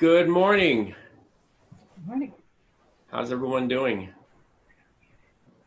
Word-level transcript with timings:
Good 0.00 0.30
morning. 0.30 0.94
Good 1.94 2.06
morning. 2.06 2.32
How's 3.08 3.30
everyone 3.30 3.68
doing? 3.68 4.08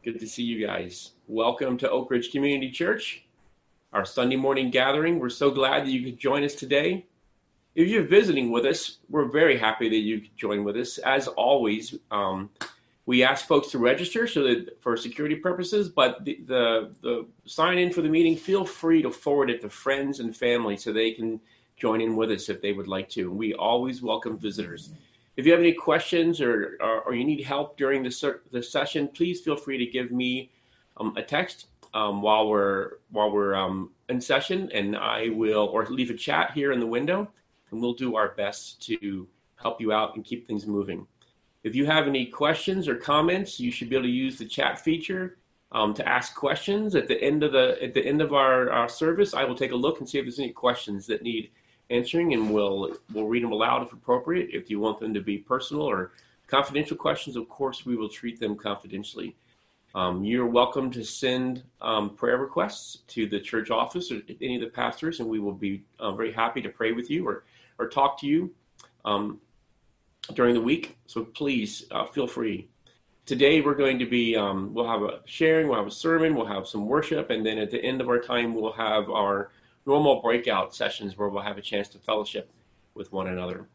Good 0.04 0.20
to 0.20 0.28
see 0.28 0.42
you 0.42 0.66
guys. 0.66 1.12
Welcome 1.28 1.78
to 1.78 1.92
Oak 1.92 2.10
Ridge 2.10 2.32
Community 2.32 2.72
Church, 2.72 3.28
our 3.94 4.06
Sunday 4.06 4.36
morning 4.36 4.72
gathering. 4.72 5.20
We're 5.20 5.30
so 5.30 5.52
glad 5.52 5.86
that 5.86 5.92
you 5.92 6.04
could 6.04 6.18
join 6.18 6.44
us 6.44 6.56
today. 6.56 7.06
If 7.76 7.88
you're 7.90 8.08
visiting 8.08 8.50
with 8.50 8.66
us, 8.66 8.98
we're 9.08 9.26
very 9.26 9.56
happy 9.56 9.88
that 9.88 9.98
you 9.98 10.22
could 10.22 10.36
join 10.36 10.64
with 10.64 10.78
us. 10.78 10.98
As 10.98 11.28
always, 11.28 11.94
um, 12.10 12.50
we 13.06 13.22
ask 13.22 13.46
folks 13.46 13.68
to 13.68 13.78
register 13.78 14.26
so 14.26 14.42
that 14.46 14.82
for 14.82 14.98
security 14.98 15.36
purposes, 15.36 15.90
but 15.90 16.26
the, 16.26 16.40
the, 16.48 16.92
the 17.04 17.28
sign 17.46 17.78
in 17.78 17.94
for 17.94 18.02
the 18.02 18.10
meeting, 18.10 18.36
feel 18.36 18.66
free 18.66 19.04
to 19.04 19.12
forward 19.12 19.52
it 19.52 19.62
to 19.62 19.70
friends 19.70 20.20
and 20.20 20.36
family 20.36 20.76
so 20.76 20.92
they 20.92 21.12
can 21.12 21.40
join 21.78 22.02
in 22.02 22.16
with 22.16 22.32
us 22.32 22.50
if 22.50 22.62
they 22.62 22.74
would 22.74 22.88
like 22.88 23.10
to. 23.10 23.32
We 23.32 23.54
always 23.54 24.02
welcome 24.02 24.38
visitors. 24.38 24.92
If 25.36 25.46
you 25.46 25.52
have 25.52 25.62
any 25.62 25.74
questions 25.74 26.42
or, 26.42 26.78
or, 26.80 27.02
or 27.02 27.16
you 27.16 27.26
need 27.26 27.44
help 27.44 27.78
during 27.78 28.04
the, 28.04 28.40
the 28.52 28.62
session, 28.62 29.08
please 29.08 29.42
feel 29.42 29.58
free 29.58 29.78
to 29.78 29.86
give 29.86 30.12
me 30.12 30.52
um, 30.98 31.16
a 31.18 31.24
text 31.24 31.68
um, 31.94 32.22
while 32.22 32.48
we're 32.48 32.94
while 33.12 33.32
we're 33.32 33.56
um, 33.56 33.92
in 34.10 34.20
session, 34.20 34.70
and 34.74 34.96
I 34.96 35.30
will 35.30 35.68
or 35.68 35.86
leave 35.86 36.10
a 36.10 36.16
chat 36.16 36.52
here 36.52 36.72
in 36.72 36.80
the 36.80 36.88
window, 36.88 37.30
and 37.72 37.82
we'll 37.82 37.94
do 37.94 38.16
our 38.16 38.30
best 38.30 38.82
to 38.88 39.28
help 39.56 39.80
you 39.80 39.92
out 39.92 40.16
and 40.16 40.26
keep 40.26 40.46
things 40.46 40.66
moving. 40.66 41.08
If 41.64 41.76
you 41.76 41.86
have 41.86 42.08
any 42.08 42.26
questions 42.26 42.88
or 42.88 42.96
comments, 42.96 43.60
you 43.60 43.72
should 43.72 43.90
be 43.90 43.96
able 43.96 44.06
to 44.06 44.12
use 44.12 44.38
the 44.38 44.46
chat 44.46 44.80
feature 44.80 45.38
um, 45.72 45.94
to 45.94 46.08
ask 46.08 46.36
questions 46.36 46.96
at 46.96 47.08
the 47.08 47.22
end 47.22 47.44
of 47.44 47.52
the 47.52 47.78
at 47.82 47.94
the 47.94 48.06
end 48.06 48.22
of 48.22 48.34
our, 48.34 48.70
our 48.72 48.90
service. 48.90 49.34
I 49.34 49.44
will 49.44 49.56
take 49.56 49.72
a 49.72 49.76
look 49.76 50.00
and 50.00 50.10
see 50.10 50.18
if 50.18 50.26
there's 50.26 50.40
any 50.40 50.52
questions 50.52 51.08
that 51.08 51.24
need 51.24 51.52
answering, 51.90 52.34
and 52.34 52.54
we'll 52.54 52.96
we'll 53.14 53.28
read 53.28 53.44
them 53.44 53.52
aloud 53.52 53.84
if 53.84 53.94
appropriate. 53.94 54.50
If 54.52 54.70
you 54.70 54.80
want 54.80 55.00
them 55.00 55.14
to 55.14 55.22
be 55.22 55.38
personal 55.38 55.84
or 55.84 56.12
confidential 56.48 56.98
questions, 56.98 57.36
of 57.36 57.48
course, 57.50 57.86
we 57.86 57.96
will 57.96 58.10
treat 58.10 58.40
them 58.40 58.56
confidentially. 58.56 59.36
Um, 59.96 60.24
you're 60.24 60.48
welcome 60.48 60.90
to 60.92 61.04
send 61.04 61.64
um, 61.82 62.16
prayer 62.16 62.38
requests 62.38 62.98
to 63.10 63.28
the 63.28 63.40
church 63.40 63.70
office 63.70 64.12
or 64.12 64.22
any 64.42 64.56
of 64.56 64.62
the 64.62 64.68
pastors, 64.68 65.20
and 65.20 65.30
we 65.30 65.40
will 65.40 65.54
be 65.54 65.84
uh, 66.00 66.12
very 66.14 66.32
happy 66.32 66.62
to 66.62 66.70
pray 66.70 66.92
with 66.92 67.10
you 67.10 67.28
or 67.28 67.44
or 67.78 67.88
talk 67.88 68.20
to 68.20 68.28
you. 68.28 68.54
Um, 69.06 69.40
during 70.34 70.54
the 70.54 70.62
week. 70.62 70.98
So 71.08 71.24
please 71.24 71.86
uh, 71.92 72.06
feel 72.06 72.28
free. 72.28 72.68
Today 73.26 73.62
we're 73.62 73.76
going 73.76 74.00
to 74.00 74.06
be 74.06 74.36
um, 74.36 74.74
we'll 74.74 74.88
have 74.88 75.02
a 75.02 75.22
sharing, 75.26 75.68
we'll 75.68 75.78
have 75.78 75.88
a 75.88 75.92
sermon, 75.92 76.36
we'll 76.36 76.46
have 76.46 76.68
some 76.68 76.88
worship, 76.88 77.30
and 77.30 77.46
then 77.46 77.58
at 77.58 77.72
the 77.72 77.84
end 77.84 78.02
of 78.02 78.10
our 78.10 78.20
time 78.20 78.54
we'll 78.54 78.74
have 78.74 79.10
our 79.10 79.52
normal 79.86 80.22
breakout 80.22 80.74
sessions 80.74 81.18
where 81.18 81.30
we'll 81.30 81.44
have 81.44 81.58
a 81.58 81.62
chance 81.62 81.88
to 81.90 82.00
fellowship 82.00 82.52
with 82.96 83.12
one 83.12 83.28
another. 83.28 83.68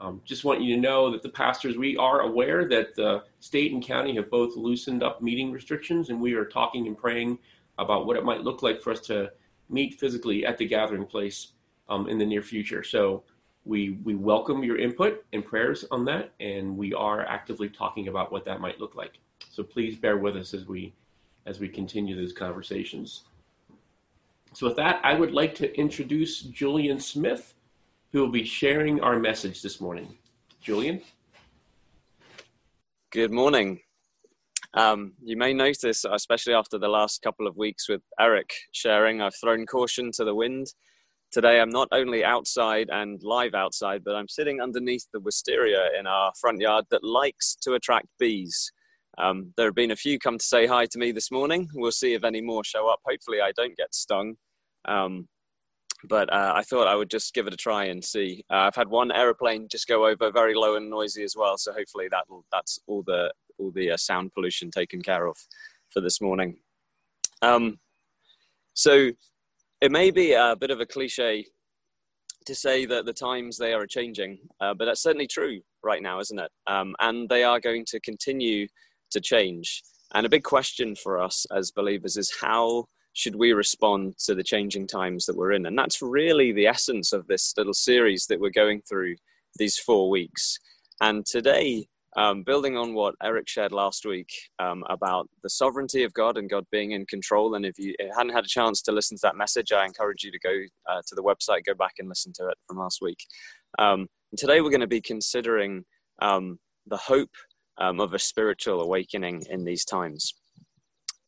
Um, 0.00 0.20
just 0.24 0.44
want 0.44 0.60
you 0.60 0.74
to 0.74 0.80
know 0.80 1.10
that 1.12 1.22
the 1.22 1.28
pastors 1.28 1.76
we 1.76 1.96
are 1.96 2.20
aware 2.22 2.68
that 2.68 2.96
the 2.96 3.22
state 3.40 3.72
and 3.72 3.84
county 3.84 4.16
have 4.16 4.30
both 4.30 4.56
loosened 4.56 5.02
up 5.02 5.22
meeting 5.22 5.52
restrictions, 5.52 6.10
and 6.10 6.20
we 6.20 6.34
are 6.34 6.44
talking 6.44 6.86
and 6.88 6.98
praying 6.98 7.38
about 7.78 8.06
what 8.06 8.16
it 8.16 8.24
might 8.24 8.42
look 8.42 8.62
like 8.62 8.82
for 8.82 8.90
us 8.90 9.00
to 9.00 9.30
meet 9.68 10.00
physically 10.00 10.44
at 10.44 10.58
the 10.58 10.66
gathering 10.66 11.06
place 11.06 11.52
um, 11.88 12.08
in 12.08 12.18
the 12.18 12.26
near 12.26 12.42
future. 12.42 12.82
So 12.82 13.22
we 13.64 13.98
we 14.02 14.14
welcome 14.16 14.64
your 14.64 14.76
input 14.76 15.24
and 15.32 15.44
prayers 15.44 15.84
on 15.90 16.04
that, 16.06 16.32
and 16.40 16.76
we 16.76 16.92
are 16.94 17.24
actively 17.24 17.68
talking 17.68 18.08
about 18.08 18.32
what 18.32 18.44
that 18.44 18.60
might 18.60 18.80
look 18.80 18.96
like. 18.96 19.18
So 19.50 19.62
please 19.62 19.96
bear 19.96 20.16
with 20.16 20.36
us 20.36 20.52
as 20.52 20.66
we 20.66 20.94
as 21.46 21.60
we 21.60 21.68
continue 21.68 22.16
those 22.16 22.32
conversations. 22.32 23.22
So 24.52 24.66
with 24.66 24.76
that, 24.76 25.00
I 25.02 25.14
would 25.14 25.32
like 25.32 25.54
to 25.56 25.74
introduce 25.78 26.40
Julian 26.40 27.00
Smith, 27.00 27.54
who 28.12 28.20
will 28.20 28.30
be 28.30 28.44
sharing 28.44 29.00
our 29.00 29.18
message 29.18 29.62
this 29.62 29.80
morning. 29.80 30.16
Julian. 30.60 31.02
Good 33.10 33.30
morning. 33.30 33.80
Um, 34.74 35.12
you 35.22 35.36
may 35.36 35.52
notice, 35.52 36.04
especially 36.10 36.54
after 36.54 36.78
the 36.78 36.88
last 36.88 37.22
couple 37.22 37.46
of 37.46 37.56
weeks 37.56 37.88
with 37.88 38.02
Eric 38.18 38.50
sharing, 38.72 39.20
I've 39.20 39.34
thrown 39.34 39.66
caution 39.66 40.10
to 40.12 40.24
the 40.24 40.34
wind 40.34 40.68
Today, 41.32 41.62
I'm 41.62 41.70
not 41.70 41.88
only 41.92 42.22
outside 42.22 42.90
and 42.92 43.18
live 43.22 43.54
outside, 43.54 44.04
but 44.04 44.14
I'm 44.14 44.28
sitting 44.28 44.60
underneath 44.60 45.06
the 45.14 45.20
wisteria 45.20 45.88
in 45.98 46.06
our 46.06 46.30
front 46.38 46.60
yard 46.60 46.84
that 46.90 47.02
likes 47.02 47.56
to 47.62 47.72
attract 47.72 48.06
bees. 48.18 48.70
Um, 49.18 49.52
there 49.56 49.66
have 49.66 49.74
been 49.74 49.90
a 49.90 49.96
few 49.96 50.18
come 50.18 50.38
to 50.38 50.44
say 50.44 50.66
hi 50.66 50.86
to 50.86 50.98
me 50.98 51.12
this 51.12 51.30
morning. 51.30 51.68
We'll 51.74 51.92
see 51.92 52.14
if 52.14 52.24
any 52.24 52.40
more 52.40 52.64
show 52.64 52.88
up. 52.88 53.00
Hopefully, 53.06 53.40
I 53.40 53.52
don't 53.52 53.76
get 53.76 53.94
stung. 53.94 54.36
Um, 54.86 55.28
but 56.08 56.32
uh, 56.32 56.52
I 56.56 56.62
thought 56.62 56.88
I 56.88 56.96
would 56.96 57.10
just 57.10 57.34
give 57.34 57.46
it 57.46 57.54
a 57.54 57.56
try 57.56 57.84
and 57.84 58.04
see. 58.04 58.44
Uh, 58.50 58.56
I've 58.56 58.74
had 58.74 58.88
one 58.88 59.12
aeroplane 59.12 59.68
just 59.70 59.86
go 59.86 60.06
over, 60.06 60.32
very 60.32 60.54
low 60.54 60.76
and 60.76 60.90
noisy 60.90 61.22
as 61.22 61.36
well. 61.36 61.56
So 61.58 61.72
hopefully 61.72 62.08
that 62.10 62.24
that's 62.50 62.78
all 62.86 63.02
the 63.06 63.32
all 63.58 63.70
the 63.70 63.92
uh, 63.92 63.96
sound 63.96 64.32
pollution 64.34 64.70
taken 64.70 65.02
care 65.02 65.26
of 65.26 65.36
for 65.90 66.00
this 66.00 66.20
morning. 66.20 66.56
Um, 67.42 67.78
so 68.74 69.10
it 69.80 69.92
may 69.92 70.10
be 70.10 70.32
a 70.32 70.56
bit 70.58 70.70
of 70.70 70.80
a 70.80 70.86
cliche 70.86 71.44
to 72.46 72.54
say 72.54 72.86
that 72.86 73.04
the 73.04 73.12
times 73.12 73.56
they 73.56 73.72
are 73.72 73.86
changing, 73.86 74.38
uh, 74.60 74.74
but 74.74 74.86
that's 74.86 75.02
certainly 75.02 75.28
true 75.28 75.60
right 75.84 76.02
now, 76.02 76.18
isn't 76.18 76.38
it? 76.38 76.50
Um, 76.66 76.94
and 77.00 77.28
they 77.28 77.44
are 77.44 77.60
going 77.60 77.84
to 77.88 78.00
continue 78.00 78.66
to 79.12 79.20
change. 79.20 79.82
And 80.14 80.26
a 80.26 80.30
big 80.30 80.42
question 80.42 80.94
for 80.94 81.20
us 81.20 81.46
as 81.56 81.70
believers 81.70 82.16
is 82.16 82.34
how 82.40 82.86
should 83.14 83.36
we 83.36 83.52
respond 83.52 84.16
to 84.24 84.34
the 84.34 84.42
changing 84.42 84.86
times 84.86 85.26
that 85.26 85.36
we're 85.36 85.52
in? 85.52 85.66
And 85.66 85.78
that's 85.78 86.02
really 86.02 86.52
the 86.52 86.66
essence 86.66 87.12
of 87.12 87.26
this 87.26 87.54
little 87.56 87.74
series 87.74 88.26
that 88.26 88.40
we're 88.40 88.50
going 88.50 88.82
through 88.88 89.16
these 89.58 89.78
four 89.78 90.08
weeks. 90.10 90.58
And 91.00 91.24
today, 91.26 91.86
um, 92.16 92.42
building 92.42 92.76
on 92.76 92.94
what 92.94 93.14
Eric 93.22 93.48
shared 93.48 93.72
last 93.72 94.04
week 94.04 94.28
um, 94.58 94.84
about 94.90 95.28
the 95.42 95.48
sovereignty 95.48 96.04
of 96.04 96.12
God 96.12 96.36
and 96.36 96.48
God 96.48 96.66
being 96.70 96.92
in 96.92 97.06
control. 97.06 97.54
And 97.54 97.64
if 97.64 97.78
you 97.78 97.94
hadn't 98.14 98.34
had 98.34 98.44
a 98.44 98.48
chance 98.48 98.82
to 98.82 98.92
listen 98.92 99.16
to 99.16 99.22
that 99.22 99.36
message, 99.36 99.72
I 99.72 99.86
encourage 99.86 100.22
you 100.22 100.30
to 100.30 100.38
go 100.38 100.62
uh, 100.90 101.00
to 101.06 101.14
the 101.14 101.22
website, 101.22 101.64
go 101.64 101.74
back 101.74 101.94
and 101.98 102.08
listen 102.08 102.32
to 102.34 102.48
it 102.48 102.58
from 102.68 102.78
last 102.78 103.00
week. 103.00 103.18
Um, 103.78 104.08
today 104.36 104.60
we're 104.60 104.70
going 104.70 104.80
to 104.80 104.86
be 104.86 105.00
considering 105.00 105.84
um, 106.20 106.58
the 106.86 106.98
hope 106.98 107.30
um, 107.78 108.00
of 108.00 108.14
a 108.14 108.18
spiritual 108.18 108.82
awakening 108.82 109.44
in 109.50 109.64
these 109.64 109.84
times. 109.84 110.34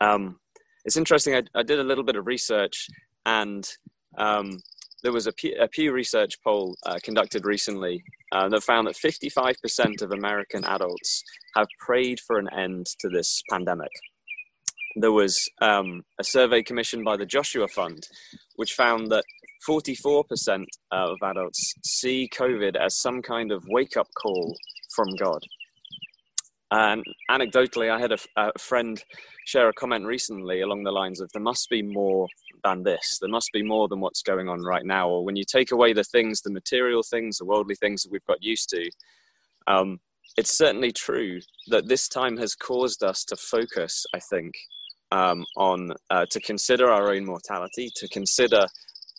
Um, 0.00 0.38
it's 0.84 0.97
interesting, 0.97 1.34
I, 1.34 1.43
I, 1.55 1.62
did 1.62 1.78
a 1.78 1.84
little 1.84 2.05
bit 2.05 2.16
of 2.16 2.27
research 2.27 2.88
and 3.25 3.66
there 5.05 5.12
was 5.12 5.27
a 5.27 5.32
Pew, 5.32 5.55
a 5.60 5.69
Pew 5.69 5.93
Research 5.93 6.43
poll 6.43 6.75
uh, 6.87 6.99
conducted 7.05 7.44
recently 7.44 8.03
uh, 8.32 8.49
that 8.49 8.62
found 8.62 8.88
that 8.88 8.97
55% 8.97 10.03
of 10.03 10.12
American 10.12 10.65
adults 10.65 11.22
have 11.56 11.69
prayed 11.78 12.19
for 12.27 12.38
an 12.38 12.49
end 12.56 12.87
to 13.00 13.09
this 13.11 13.43
pandemic. 13.50 13.91
There 14.97 15.12
was 15.12 15.49
um, 15.61 16.03
a 16.19 16.25
survey 16.25 16.62
commissioned 16.62 17.05
by 17.05 17.16
the 17.16 17.26
Joshua 17.26 17.69
Fund, 17.69 18.03
which 18.56 18.72
found 18.72 19.11
that 19.12 19.25
44% 19.69 20.65
of 20.91 21.16
adults 21.22 21.75
see 21.84 22.28
COVID 22.34 22.76
as 22.76 23.00
some 23.00 23.21
kind 23.21 23.53
of 23.53 23.62
wake 23.69 23.97
up 23.97 24.09
call 24.21 24.56
from 24.94 25.09
God. 25.16 25.43
And 26.70 27.04
anecdotally, 27.30 27.91
I 27.91 28.00
had 28.00 28.12
a, 28.12 28.19
a 28.36 28.58
friend 28.58 29.02
share 29.47 29.69
a 29.69 29.72
comment 29.75 30.06
recently 30.06 30.62
along 30.62 30.82
the 30.82 30.91
lines 30.91 31.20
of 31.20 31.30
there 31.32 31.42
must 31.42 31.69
be 31.69 31.82
more 31.82 32.26
than 32.64 32.82
this. 32.82 33.19
There 33.20 33.30
must 33.30 33.50
be 33.52 33.62
more 33.62 33.86
than 33.88 34.00
what's 34.00 34.22
going 34.22 34.48
on 34.48 34.62
right 34.62 34.84
now. 34.84 35.08
Or 35.08 35.25
when 35.25 35.36
you 35.36 35.44
take 35.44 35.70
away 35.72 35.92
the 35.92 36.04
things, 36.04 36.41
the 36.41 36.50
material 36.50 37.02
things, 37.02 37.38
the 37.38 37.44
worldly 37.44 37.76
things 37.76 38.02
that 38.02 38.10
we've 38.10 38.25
got 38.25 38.42
used 38.42 38.70
to, 38.70 38.91
um, 39.66 40.00
it's 40.36 40.56
certainly 40.56 40.91
true 40.91 41.41
that 41.69 41.88
this 41.88 42.08
time 42.08 42.36
has 42.38 42.54
caused 42.54 43.02
us 43.04 43.25
to 43.25 43.36
focus, 43.36 44.04
I 44.14 44.19
think, 44.19 44.54
um, 45.12 45.44
on 45.56 45.92
uh, 46.10 46.26
to 46.31 46.41
consider 46.41 46.91
our 46.91 47.12
own 47.12 47.25
mortality, 47.25 47.91
to 47.96 48.08
consider 48.08 48.66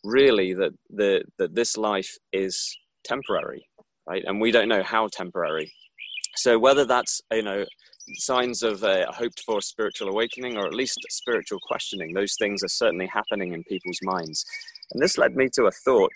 really 0.04 0.54
that 0.54 0.72
the 0.90 1.24
that 1.38 1.56
this 1.56 1.78
life 1.78 2.18
is 2.34 2.78
temporary, 3.04 3.68
right? 4.08 4.24
And 4.26 4.42
we 4.42 4.52
don't 4.52 4.68
know 4.68 4.84
how 4.84 5.08
temporary. 5.08 5.72
So 6.36 6.60
whether 6.60 6.86
that's 6.86 7.22
you 7.32 7.44
know 7.44 7.66
signs 8.14 8.64
of 8.64 8.84
a 8.84 9.06
hoped 9.12 9.42
for 9.42 9.62
spiritual 9.62 10.10
awakening 10.10 10.58
or 10.58 10.66
at 10.66 10.74
least 10.74 11.00
spiritual 11.10 11.60
questioning. 11.68 12.14
Those 12.14 12.36
things 12.40 12.64
are 12.64 12.70
certainly 12.70 13.08
happening 13.08 13.54
in 13.54 13.64
people's 13.64 14.00
minds. 14.04 14.46
And 14.92 15.02
this 15.02 15.18
led 15.18 15.36
me 15.36 15.50
to 15.54 15.66
a 15.66 15.72
thought 15.72 16.14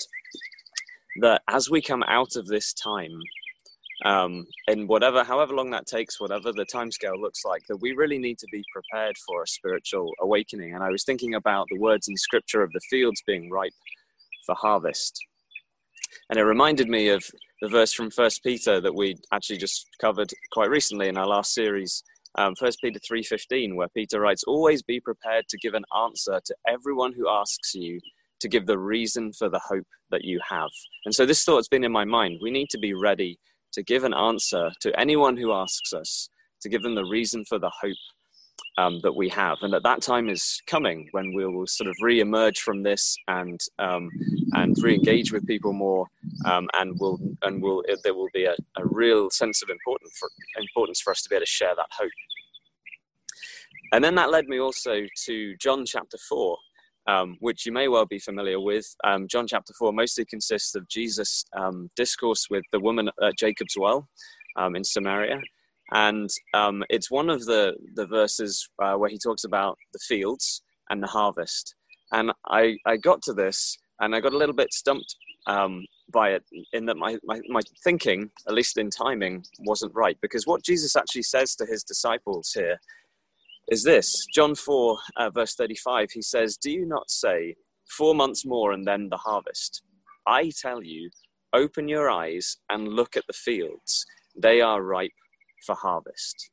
that 1.22 1.42
as 1.48 1.70
we 1.70 1.82
come 1.82 2.04
out 2.04 2.36
of 2.36 2.48
this 2.48 2.74
time, 2.74 3.20
um, 4.06 4.46
and 4.68 4.88
whatever, 4.88 5.24
however 5.24 5.54
long 5.54 5.72
that 5.72 5.86
takes, 5.86 6.22
whatever 6.22 6.54
the 6.54 6.66
timescale 6.74 7.20
looks 7.20 7.44
like, 7.44 7.64
that 7.68 7.82
we 7.82 7.92
really 7.92 8.18
need 8.18 8.38
to 8.38 8.48
be 8.52 8.64
prepared 8.72 9.18
for 9.28 9.44
a 9.44 9.48
spiritual 9.48 10.14
awakening. 10.22 10.74
And 10.74 10.84
I 10.84 10.90
was 10.90 11.04
thinking 11.04 11.34
about 11.34 11.68
the 11.70 11.80
words 11.80 12.08
in 12.08 12.16
scripture 12.16 12.62
of 12.64 12.72
the 12.72 12.80
fields 12.90 13.22
being 13.28 13.50
ripe 13.50 13.74
for 14.46 14.56
harvest. 14.56 15.20
And 16.30 16.40
it 16.40 16.44
reminded 16.44 16.88
me 16.88 17.10
of 17.10 17.24
the 17.62 17.70
verse 17.70 17.94
from 17.94 18.10
First 18.12 18.44
Peter 18.44 18.80
that 18.82 18.96
we 18.96 19.16
actually 19.34 19.58
just 19.58 19.86
covered 20.00 20.32
quite 20.52 20.70
recently 20.70 21.08
in 21.08 21.18
our 21.18 21.28
last 21.28 21.54
series, 21.54 22.04
um, 22.38 22.56
First 22.56 22.80
Peter 22.82 23.00
three 23.06 23.24
fifteen, 23.24 23.76
where 23.76 23.90
Peter 23.90 24.20
writes, 24.20 24.44
"Always 24.46 24.82
be 24.82 25.00
prepared 25.00 25.46
to 25.50 25.58
give 25.58 25.74
an 25.74 25.86
answer 25.98 26.40
to 26.44 26.56
everyone 26.68 27.14
who 27.14 27.30
asks 27.30 27.74
you 27.76 28.00
to 28.40 28.48
give 28.48 28.66
the 28.66 28.80
reason 28.80 29.34
for 29.34 29.50
the 29.50 29.60
hope 29.60 29.88
that 30.12 30.24
you 30.24 30.40
have. 30.48 30.70
And 31.06 31.14
so 31.14 31.26
this 31.26 31.44
thought's 31.44 31.68
been 31.68 31.84
in 31.84 31.92
my 31.92 32.06
mind. 32.06 32.40
We 32.42 32.52
need 32.52 32.70
to 32.70 32.78
be 32.78 32.94
ready 32.94 33.38
to 33.74 33.84
give 33.84 34.04
an 34.04 34.14
answer 34.14 34.72
to 34.82 35.00
anyone 35.00 35.38
who 35.38 35.52
asks 35.52 35.94
us, 35.94 36.30
to 36.62 36.70
give 36.70 36.82
them 36.82 36.96
the 36.96 37.06
reason 37.06 37.46
for 37.46 37.60
the 37.60 37.72
hope 37.82 37.98
um, 38.80 39.00
that 39.04 39.16
we 39.16 39.28
have, 39.30 39.58
and 39.62 39.74
that 39.74 39.84
that 39.84 40.02
time 40.02 40.30
is 40.30 40.62
coming 40.66 41.10
when 41.12 41.34
we 41.34 41.46
will 41.46 41.68
sort 41.68 41.90
of 41.90 41.96
re-emerge 42.02 42.60
from 42.60 42.82
this 42.82 43.18
and 43.28 43.60
um, 43.78 44.10
and 44.54 44.76
re-engage 44.82 45.34
with 45.34 45.46
people 45.46 45.74
more, 45.74 46.08
um, 46.46 46.68
and 46.76 46.98
will 47.00 47.20
and 47.44 47.62
will 47.62 47.84
there 48.04 48.14
will 48.14 48.30
be 48.34 48.46
a, 48.46 48.56
a 48.78 48.86
real 48.86 49.30
sense 49.30 49.62
of 49.62 49.70
importance 49.70 50.18
for, 50.18 50.30
importance 50.58 51.02
for 51.02 51.12
us 51.12 51.22
to 51.22 51.30
be 51.30 51.36
able 51.36 51.46
to 51.46 51.52
share 51.52 51.76
that 51.76 51.88
hope. 51.92 52.12
And 53.92 54.04
then 54.04 54.16
that 54.16 54.32
led 54.32 54.48
me 54.48 54.60
also 54.60 55.02
to 55.26 55.58
John 55.58 55.86
chapter 55.86 56.18
four, 56.30 56.58
um, 57.08 57.36
which 57.42 57.66
you 57.66 57.74
may 57.74 57.90
well 57.90 58.06
be 58.06 58.20
familiar 58.20 58.62
with. 58.62 58.86
Um, 59.04 59.28
John 59.28 59.48
chapter 59.48 59.74
4 59.78 59.92
mostly 59.94 60.26
consists 60.26 60.76
of 60.76 60.88
Jesus' 60.88 61.44
um, 61.58 61.90
discourse 61.96 62.48
with 62.52 62.64
the 62.72 62.80
woman 62.80 63.10
at 63.22 63.38
Jacob's 63.38 63.78
well 63.78 64.08
in 64.76 64.84
Samaria. 64.84 65.40
And 65.92 66.30
um, 66.54 66.84
it's 66.90 67.10
one 67.10 67.30
of 67.30 67.46
the, 67.46 67.76
the 67.96 68.06
verses 68.06 68.70
uh, 68.82 68.94
where 68.94 69.10
he 69.10 69.18
talks 69.18 69.44
about 69.44 69.78
the 69.94 70.00
fields 70.00 70.62
and 70.90 71.02
the 71.02 71.08
harvest. 71.08 71.76
And 72.12 72.32
I, 72.48 72.78
I 72.86 72.98
got 72.98 73.22
to 73.24 73.34
this 73.34 73.78
and 74.00 74.16
I 74.16 74.20
got 74.20 74.34
a 74.34 74.38
little 74.38 74.56
bit 74.56 74.74
stumped 74.74 75.16
um, 75.48 75.86
by 76.12 76.32
it 76.32 76.44
in 76.74 76.86
that 76.86 76.98
my, 76.98 77.18
my, 77.24 77.42
my 77.50 77.62
thinking, 77.84 78.30
at 78.48 78.54
least 78.54 78.78
in 78.78 78.90
timing, 78.90 79.44
wasn't 79.60 79.94
right. 79.96 80.18
Because 80.22 80.46
what 80.46 80.64
Jesus 80.64 80.96
actually 80.96 81.24
says 81.24 81.56
to 81.56 81.66
his 81.66 81.84
disciples 81.84 82.52
here 82.54 82.80
is 83.70 83.84
this 83.84 84.26
John 84.34 84.56
4, 84.56 84.98
uh, 85.18 85.30
verse 85.30 85.56
35. 85.56 86.12
He 86.12 86.22
says, 86.22 86.58
Do 86.58 86.72
you 86.72 86.86
not 86.86 87.10
say, 87.10 87.56
Four 87.98 88.14
months 88.14 88.46
more 88.46 88.72
and 88.72 88.86
then 88.86 89.10
the 89.10 89.18
harvest? 89.18 89.82
I 90.28 90.52
tell 90.62 90.84
you, 90.84 91.10
open 91.54 91.88
your 91.88 92.10
eyes 92.10 92.58
and 92.70 92.88
look 92.88 93.18
at 93.18 93.26
the 93.26 93.34
fields. 93.34 94.06
They 94.36 94.62
are 94.62 94.84
ripe 94.84 95.12
for 95.66 95.76
harvest. 95.76 96.50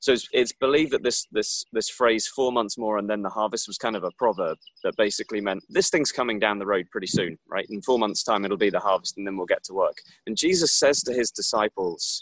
So 0.00 0.12
it's, 0.12 0.28
it's, 0.32 0.52
believed 0.52 0.90
that 0.92 1.04
this, 1.04 1.28
this, 1.30 1.64
this 1.72 1.88
phrase, 1.88 2.26
four 2.26 2.50
months 2.50 2.76
more 2.76 2.98
and 2.98 3.08
then 3.08 3.22
the 3.22 3.28
harvest, 3.28 3.68
was 3.68 3.78
kind 3.78 3.94
of 3.94 4.02
a 4.02 4.10
proverb 4.18 4.58
that 4.82 4.96
basically 4.96 5.40
meant 5.40 5.62
this 5.68 5.90
thing's 5.90 6.10
coming 6.10 6.40
down 6.40 6.58
the 6.58 6.66
road 6.66 6.86
pretty 6.90 7.06
soon, 7.06 7.38
right? 7.48 7.66
In 7.70 7.80
four 7.82 8.00
months' 8.00 8.24
time, 8.24 8.44
it'll 8.44 8.56
be 8.56 8.68
the 8.68 8.80
harvest 8.80 9.16
and 9.16 9.24
then 9.24 9.36
we'll 9.36 9.46
get 9.46 9.62
to 9.64 9.74
work. 9.74 9.96
And 10.26 10.36
Jesus 10.36 10.72
says 10.72 11.04
to 11.04 11.12
his 11.12 11.30
disciples, 11.30 12.20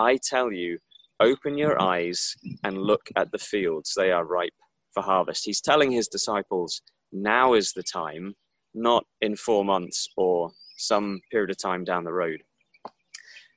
I 0.00 0.18
tell 0.20 0.50
you, 0.50 0.78
open 1.20 1.56
your 1.56 1.80
eyes 1.80 2.34
and 2.64 2.78
look 2.78 3.02
at 3.14 3.30
the 3.30 3.38
fields. 3.38 3.94
They 3.96 4.10
are 4.10 4.24
ripe 4.24 4.54
for 4.92 5.04
harvest. 5.04 5.44
He's 5.44 5.60
telling 5.60 5.92
his 5.92 6.08
disciples, 6.08 6.82
now 7.12 7.54
is 7.54 7.72
the 7.72 7.84
time, 7.84 8.34
not 8.74 9.04
in 9.20 9.36
four 9.36 9.64
months 9.64 10.08
or 10.16 10.50
some 10.78 11.20
period 11.30 11.50
of 11.50 11.58
time 11.58 11.84
down 11.84 12.02
the 12.02 12.12
road. 12.12 12.42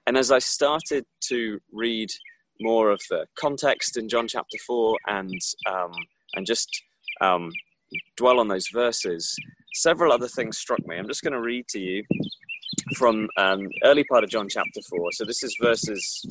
And 0.05 0.17
as 0.17 0.31
I 0.31 0.39
started 0.39 1.05
to 1.29 1.59
read 1.71 2.09
more 2.59 2.91
of 2.91 3.01
the 3.09 3.25
context 3.35 3.97
in 3.97 4.09
John 4.09 4.27
chapter 4.27 4.57
4 4.65 4.97
and, 5.07 5.41
um, 5.69 5.91
and 6.35 6.45
just 6.45 6.69
um, 7.21 7.51
dwell 8.17 8.39
on 8.39 8.47
those 8.47 8.67
verses, 8.67 9.35
several 9.73 10.11
other 10.11 10.27
things 10.27 10.57
struck 10.57 10.85
me. 10.85 10.97
I'm 10.97 11.07
just 11.07 11.23
going 11.23 11.33
to 11.33 11.41
read 11.41 11.67
to 11.69 11.79
you 11.79 12.03
from 12.97 13.29
um, 13.37 13.67
early 13.83 14.03
part 14.03 14.23
of 14.23 14.29
John 14.29 14.47
chapter 14.49 14.81
4. 14.89 15.11
So 15.13 15.25
this 15.25 15.43
is 15.43 15.55
verses 15.61 16.25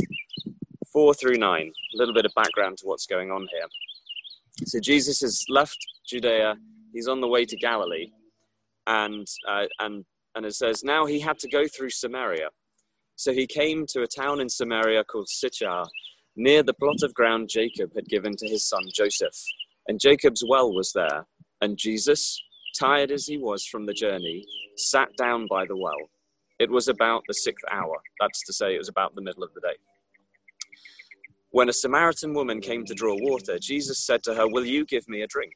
4 0.93 1.15
through 1.15 1.37
9, 1.37 1.61
a 1.61 1.99
little 1.99 2.15
bit 2.15 2.27
of 2.27 2.33
background 2.35 2.79
to 2.79 2.87
what's 2.87 3.07
going 3.07 3.31
on 3.31 3.47
here. 3.51 3.67
So 4.67 4.81
Jesus 4.81 5.21
has 5.23 5.45
left 5.49 5.79
Judea, 6.07 6.57
he's 6.93 7.09
on 7.09 7.21
the 7.21 7.29
way 7.29 7.47
to 7.47 7.57
Galilee, 7.57 8.11
and, 8.87 9.27
uh, 9.49 9.65
and, 9.81 10.05
and 10.35 10.45
it 10.45 10.55
says, 10.55 10.85
Now 10.85 11.07
he 11.07 11.21
had 11.21 11.39
to 11.41 11.49
go 11.49 11.67
through 11.67 11.91
Samaria. 11.91 12.49
So 13.23 13.33
he 13.33 13.47
came 13.47 13.87
to 13.91 14.03
a 14.03 14.09
town 14.09 14.41
in 14.41 14.49
Samaria 14.49 15.05
called 15.05 15.29
Sychar, 15.29 15.85
near 16.35 16.65
the 16.65 16.75
plot 16.75 17.05
of 17.05 17.15
ground 17.15 17.49
Jacob 17.49 17.95
had 17.95 18.09
given 18.09 18.35
to 18.35 18.49
his 18.49 18.69
son 18.69 18.83
Joseph. 18.93 19.37
And 19.87 20.01
Jacob's 20.01 20.43
well 20.45 20.75
was 20.75 20.91
there. 20.93 21.25
And 21.61 21.79
Jesus, 21.79 22.37
tired 22.77 23.13
as 23.13 23.25
he 23.25 23.39
was 23.39 23.65
from 23.65 23.87
the 23.87 23.93
journey, 23.93 24.45
sat 24.77 25.09
down 25.17 25.47
by 25.49 25.67
the 25.67 25.77
well. 25.77 26.11
It 26.59 26.69
was 26.69 26.89
about 26.89 27.23
the 27.29 27.35
sixth 27.35 27.65
hour. 27.71 28.03
That's 28.19 28.43
to 28.43 28.53
say, 28.53 28.75
it 28.75 28.79
was 28.79 28.89
about 28.89 29.15
the 29.15 29.23
middle 29.23 29.45
of 29.45 29.55
the 29.55 29.61
day. 29.61 29.77
When 31.53 31.69
a 31.69 31.73
Samaritan 31.73 32.35
woman 32.35 32.61
came 32.61 32.85
to 32.87 32.95
draw 32.95 33.15
water, 33.21 33.57
Jesus 33.61 34.05
said 34.05 34.25
to 34.25 34.35
her, 34.35 34.49
Will 34.49 34.67
you 34.67 34.85
give 34.85 35.09
me 35.09 35.23
a 35.23 35.29
drink? 35.29 35.53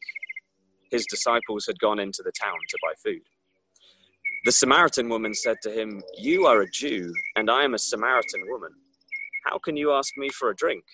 His 0.92 1.04
disciples 1.04 1.66
had 1.66 1.80
gone 1.80 1.98
into 1.98 2.22
the 2.22 2.32
town 2.40 2.58
to 2.68 2.78
buy 2.80 2.92
food. 3.02 3.22
The 4.46 4.52
Samaritan 4.52 5.08
woman 5.08 5.34
said 5.34 5.56
to 5.64 5.72
him, 5.72 6.04
You 6.18 6.46
are 6.46 6.60
a 6.60 6.70
Jew, 6.70 7.12
and 7.34 7.50
I 7.50 7.64
am 7.64 7.74
a 7.74 7.78
Samaritan 7.80 8.42
woman. 8.46 8.70
How 9.44 9.58
can 9.58 9.76
you 9.76 9.92
ask 9.92 10.16
me 10.16 10.28
for 10.28 10.50
a 10.50 10.54
drink? 10.54 10.84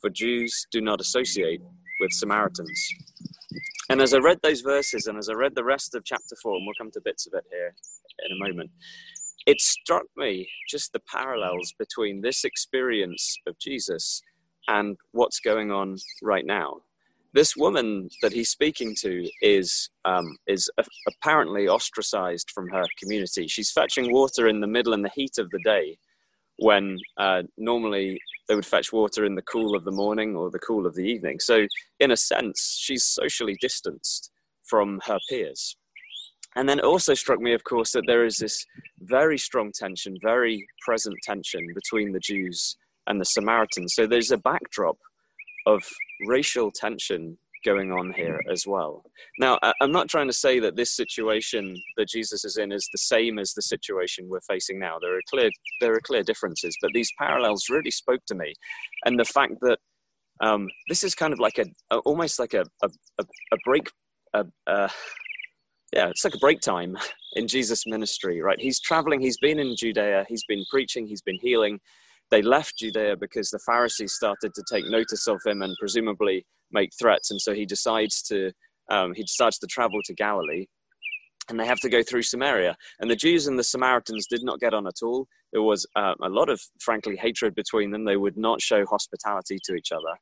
For 0.00 0.10
Jews 0.10 0.66
do 0.72 0.80
not 0.80 1.00
associate 1.00 1.60
with 2.00 2.10
Samaritans. 2.10 2.88
And 3.88 4.02
as 4.02 4.12
I 4.12 4.18
read 4.18 4.38
those 4.42 4.62
verses, 4.62 5.06
and 5.06 5.16
as 5.16 5.28
I 5.28 5.34
read 5.34 5.54
the 5.54 5.62
rest 5.62 5.94
of 5.94 6.04
chapter 6.04 6.34
4, 6.42 6.56
and 6.56 6.66
we'll 6.66 6.74
come 6.76 6.90
to 6.90 7.00
bits 7.04 7.28
of 7.28 7.34
it 7.34 7.44
here 7.52 7.72
in 8.28 8.32
a 8.32 8.48
moment, 8.48 8.72
it 9.46 9.60
struck 9.60 10.06
me 10.16 10.48
just 10.68 10.92
the 10.92 11.02
parallels 11.08 11.72
between 11.78 12.20
this 12.20 12.42
experience 12.42 13.36
of 13.46 13.56
Jesus 13.60 14.20
and 14.66 14.96
what's 15.12 15.38
going 15.38 15.70
on 15.70 15.98
right 16.20 16.44
now 16.44 16.78
this 17.36 17.54
woman 17.54 18.08
that 18.22 18.32
he's 18.32 18.48
speaking 18.48 18.94
to 19.02 19.28
is 19.42 19.90
um, 20.06 20.36
is 20.46 20.70
apparently 21.06 21.68
ostracized 21.68 22.50
from 22.54 22.68
her 22.70 22.84
community. 22.98 23.46
She's 23.46 23.70
fetching 23.70 24.10
water 24.10 24.48
in 24.48 24.60
the 24.60 24.66
middle 24.66 24.94
in 24.94 25.02
the 25.02 25.10
heat 25.14 25.36
of 25.38 25.50
the 25.50 25.60
day, 25.62 25.98
when 26.56 26.98
uh, 27.18 27.42
normally 27.58 28.18
they 28.48 28.54
would 28.54 28.64
fetch 28.64 28.90
water 28.90 29.26
in 29.26 29.34
the 29.34 29.42
cool 29.42 29.76
of 29.76 29.84
the 29.84 29.90
morning 29.90 30.34
or 30.34 30.50
the 30.50 30.58
cool 30.60 30.86
of 30.86 30.94
the 30.94 31.04
evening. 31.04 31.38
So, 31.38 31.66
in 32.00 32.10
a 32.10 32.16
sense, 32.16 32.78
she's 32.80 33.04
socially 33.04 33.56
distanced 33.60 34.30
from 34.64 35.00
her 35.04 35.18
peers. 35.28 35.76
And 36.56 36.66
then 36.66 36.78
it 36.78 36.86
also 36.86 37.12
struck 37.12 37.38
me, 37.38 37.52
of 37.52 37.64
course, 37.64 37.92
that 37.92 38.04
there 38.06 38.24
is 38.24 38.38
this 38.38 38.64
very 39.00 39.36
strong 39.36 39.72
tension, 39.72 40.16
very 40.22 40.66
present 40.80 41.16
tension 41.22 41.60
between 41.74 42.12
the 42.12 42.20
Jews 42.20 42.76
and 43.06 43.20
the 43.20 43.26
Samaritans. 43.26 43.92
So 43.94 44.06
there's 44.06 44.30
a 44.30 44.38
backdrop 44.38 44.96
of 45.66 45.82
racial 46.26 46.70
tension 46.70 47.36
going 47.64 47.90
on 47.90 48.12
here 48.12 48.40
as 48.50 48.66
well. 48.66 49.02
Now, 49.40 49.58
I'm 49.80 49.90
not 49.90 50.08
trying 50.08 50.28
to 50.28 50.32
say 50.32 50.60
that 50.60 50.76
this 50.76 50.94
situation 50.94 51.76
that 51.96 52.08
Jesus 52.08 52.44
is 52.44 52.56
in 52.56 52.70
is 52.70 52.88
the 52.92 52.98
same 52.98 53.38
as 53.38 53.52
the 53.52 53.62
situation 53.62 54.28
we're 54.28 54.40
facing 54.42 54.78
now. 54.78 54.98
There 55.00 55.16
are 55.16 55.22
clear 55.28 55.50
there 55.80 55.92
are 55.92 56.00
clear 56.00 56.22
differences, 56.22 56.76
but 56.80 56.92
these 56.94 57.10
parallels 57.18 57.66
really 57.68 57.90
spoke 57.90 58.20
to 58.28 58.34
me, 58.34 58.54
and 59.04 59.18
the 59.18 59.24
fact 59.24 59.54
that 59.62 59.78
um, 60.40 60.68
this 60.88 61.02
is 61.02 61.14
kind 61.14 61.32
of 61.32 61.40
like 61.40 61.58
a, 61.58 61.96
almost 61.98 62.38
like 62.38 62.54
a 62.54 62.64
a, 62.82 62.88
a 63.18 63.56
break. 63.64 63.90
A, 64.34 64.44
a, 64.66 64.90
yeah, 65.92 66.08
it's 66.08 66.24
like 66.24 66.34
a 66.34 66.38
break 66.38 66.60
time 66.60 66.96
in 67.34 67.48
Jesus' 67.48 67.86
ministry, 67.86 68.42
right? 68.42 68.60
He's 68.60 68.80
traveling, 68.80 69.20
he's 69.20 69.38
been 69.38 69.58
in 69.58 69.74
Judea, 69.76 70.26
he's 70.28 70.44
been 70.46 70.64
preaching, 70.70 71.06
he's 71.06 71.22
been 71.22 71.38
healing, 71.40 71.80
they 72.30 72.42
left 72.42 72.78
Judea 72.78 73.16
because 73.16 73.50
the 73.50 73.60
Pharisees 73.60 74.12
started 74.12 74.52
to 74.54 74.64
take 74.70 74.86
notice 74.86 75.26
of 75.26 75.40
him 75.44 75.62
and 75.62 75.76
presumably 75.78 76.46
make 76.72 76.90
threats, 76.98 77.30
and 77.30 77.40
so 77.40 77.54
he 77.54 77.66
decides 77.66 78.22
to 78.22 78.52
um, 78.90 79.14
he 79.14 79.22
decides 79.22 79.58
to 79.58 79.66
travel 79.66 80.00
to 80.04 80.14
Galilee, 80.14 80.66
and 81.48 81.58
they 81.58 81.66
have 81.66 81.80
to 81.80 81.88
go 81.88 82.02
through 82.02 82.22
Samaria. 82.22 82.76
And 83.00 83.10
the 83.10 83.16
Jews 83.16 83.46
and 83.46 83.58
the 83.58 83.64
Samaritans 83.64 84.26
did 84.28 84.42
not 84.42 84.60
get 84.60 84.74
on 84.74 84.86
at 84.86 85.02
all. 85.02 85.26
There 85.52 85.62
was 85.62 85.86
uh, 85.96 86.14
a 86.22 86.28
lot 86.28 86.48
of, 86.48 86.60
frankly, 86.80 87.16
hatred 87.16 87.54
between 87.54 87.90
them. 87.90 88.04
They 88.04 88.16
would 88.16 88.36
not 88.36 88.60
show 88.60 88.84
hospitality 88.86 89.58
to 89.64 89.74
each 89.74 89.92
other. 89.92 90.16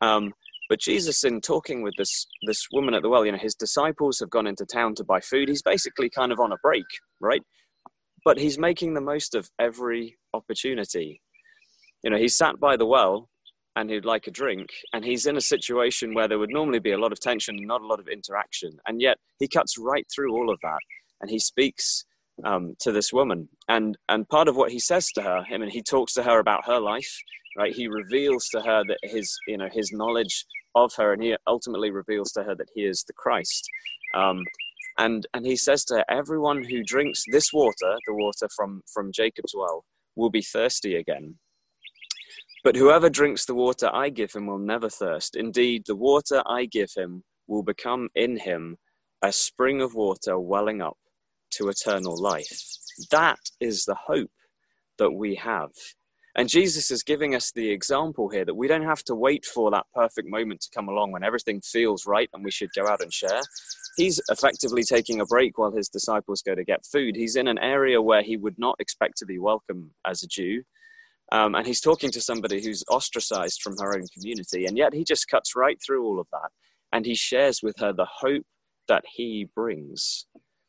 Um, 0.00 0.32
but 0.68 0.80
Jesus, 0.80 1.24
in 1.24 1.40
talking 1.40 1.82
with 1.82 1.94
this 1.98 2.26
this 2.46 2.66
woman 2.72 2.94
at 2.94 3.02
the 3.02 3.08
well, 3.08 3.26
you 3.26 3.32
know, 3.32 3.38
his 3.38 3.54
disciples 3.54 4.18
have 4.20 4.30
gone 4.30 4.46
into 4.46 4.64
town 4.64 4.94
to 4.96 5.04
buy 5.04 5.20
food. 5.20 5.48
He's 5.48 5.62
basically 5.62 6.08
kind 6.08 6.32
of 6.32 6.40
on 6.40 6.52
a 6.52 6.56
break, 6.62 6.86
right? 7.20 7.42
But 8.24 8.38
he's 8.38 8.58
making 8.58 8.94
the 8.94 9.02
most 9.02 9.34
of 9.34 9.50
every 9.58 10.16
opportunity 10.32 11.20
you 12.04 12.10
know, 12.10 12.18
he's 12.18 12.36
sat 12.36 12.60
by 12.60 12.76
the 12.76 12.86
well 12.86 13.30
and 13.76 13.90
he'd 13.90 14.04
like 14.04 14.28
a 14.28 14.30
drink, 14.30 14.68
and 14.92 15.04
he's 15.04 15.26
in 15.26 15.36
a 15.36 15.40
situation 15.40 16.14
where 16.14 16.28
there 16.28 16.38
would 16.38 16.52
normally 16.52 16.78
be 16.78 16.92
a 16.92 16.98
lot 16.98 17.10
of 17.10 17.18
tension 17.18 17.56
and 17.56 17.66
not 17.66 17.80
a 17.80 17.86
lot 17.86 17.98
of 17.98 18.06
interaction, 18.06 18.70
and 18.86 19.00
yet 19.00 19.18
he 19.40 19.48
cuts 19.48 19.76
right 19.78 20.06
through 20.14 20.32
all 20.32 20.48
of 20.48 20.60
that, 20.62 20.78
and 21.20 21.28
he 21.28 21.40
speaks 21.40 22.04
um, 22.44 22.76
to 22.78 22.92
this 22.92 23.12
woman, 23.12 23.48
and 23.68 23.98
and 24.08 24.28
part 24.28 24.46
of 24.46 24.54
what 24.54 24.70
he 24.70 24.78
says 24.78 25.10
to 25.12 25.22
her, 25.22 25.44
I 25.50 25.58
mean, 25.58 25.70
he 25.70 25.82
talks 25.82 26.12
to 26.14 26.22
her 26.22 26.38
about 26.38 26.66
her 26.66 26.78
life, 26.78 27.12
right? 27.56 27.74
He 27.74 27.88
reveals 27.88 28.48
to 28.50 28.60
her 28.60 28.84
that 28.86 28.98
his 29.02 29.36
you 29.48 29.58
know 29.58 29.68
his 29.72 29.90
knowledge 29.90 30.44
of 30.76 30.92
her, 30.96 31.12
and 31.12 31.20
he 31.20 31.36
ultimately 31.48 31.90
reveals 31.90 32.30
to 32.32 32.44
her 32.44 32.54
that 32.54 32.68
he 32.76 32.84
is 32.84 33.02
the 33.02 33.12
Christ. 33.12 33.68
Um, 34.14 34.44
and 34.98 35.26
and 35.34 35.44
he 35.44 35.56
says 35.56 35.84
to 35.86 35.96
her, 35.96 36.04
everyone 36.08 36.62
who 36.62 36.84
drinks 36.84 37.24
this 37.32 37.52
water, 37.52 37.96
the 38.06 38.14
water 38.14 38.48
from 38.54 38.82
from 38.92 39.10
Jacob's 39.10 39.54
well, 39.56 39.84
will 40.14 40.30
be 40.30 40.42
thirsty 40.42 40.94
again. 40.94 41.38
But 42.64 42.76
whoever 42.76 43.10
drinks 43.10 43.44
the 43.44 43.54
water 43.54 43.90
I 43.92 44.08
give 44.08 44.32
him 44.32 44.46
will 44.46 44.58
never 44.58 44.88
thirst. 44.88 45.36
Indeed, 45.36 45.84
the 45.86 45.94
water 45.94 46.42
I 46.46 46.64
give 46.64 46.92
him 46.96 47.22
will 47.46 47.62
become 47.62 48.08
in 48.14 48.38
him 48.38 48.78
a 49.22 49.32
spring 49.32 49.82
of 49.82 49.94
water 49.94 50.40
welling 50.40 50.80
up 50.80 50.96
to 51.52 51.68
eternal 51.68 52.16
life. 52.16 52.62
That 53.10 53.38
is 53.60 53.84
the 53.84 53.96
hope 54.06 54.30
that 54.98 55.12
we 55.12 55.34
have. 55.34 55.72
And 56.36 56.48
Jesus 56.48 56.90
is 56.90 57.02
giving 57.02 57.34
us 57.34 57.52
the 57.52 57.70
example 57.70 58.30
here 58.30 58.46
that 58.46 58.54
we 58.54 58.66
don't 58.66 58.82
have 58.82 59.04
to 59.04 59.14
wait 59.14 59.44
for 59.44 59.70
that 59.70 59.86
perfect 59.94 60.26
moment 60.28 60.62
to 60.62 60.70
come 60.74 60.88
along 60.88 61.12
when 61.12 61.22
everything 61.22 61.60
feels 61.60 62.06
right 62.06 62.30
and 62.32 62.42
we 62.42 62.50
should 62.50 62.70
go 62.74 62.88
out 62.88 63.02
and 63.02 63.12
share. 63.12 63.40
He's 63.96 64.20
effectively 64.30 64.82
taking 64.82 65.20
a 65.20 65.26
break 65.26 65.58
while 65.58 65.70
his 65.70 65.88
disciples 65.88 66.42
go 66.42 66.54
to 66.54 66.64
get 66.64 66.86
food. 66.86 67.14
He's 67.14 67.36
in 67.36 67.46
an 67.46 67.58
area 67.58 68.00
where 68.00 68.22
he 68.22 68.36
would 68.36 68.58
not 68.58 68.76
expect 68.80 69.18
to 69.18 69.26
be 69.26 69.38
welcome 69.38 69.90
as 70.06 70.22
a 70.22 70.26
Jew. 70.26 70.62
Um, 71.34 71.56
and 71.56 71.66
he's 71.66 71.80
talking 71.80 72.12
to 72.12 72.20
somebody 72.20 72.62
who's 72.62 72.84
ostracized 72.88 73.60
from 73.60 73.76
her 73.80 73.96
own 73.96 74.06
community. 74.14 74.66
And 74.66 74.78
yet 74.78 74.94
he 74.94 75.02
just 75.02 75.26
cuts 75.26 75.56
right 75.56 75.76
through 75.84 76.04
all 76.04 76.20
of 76.20 76.28
that. 76.30 76.50
And 76.92 77.04
he 77.04 77.16
shares 77.16 77.60
with 77.60 77.74
her 77.80 77.92
the 77.92 78.06
hope 78.08 78.44
that 78.86 79.02
he 79.16 79.48
brings, 79.52 80.26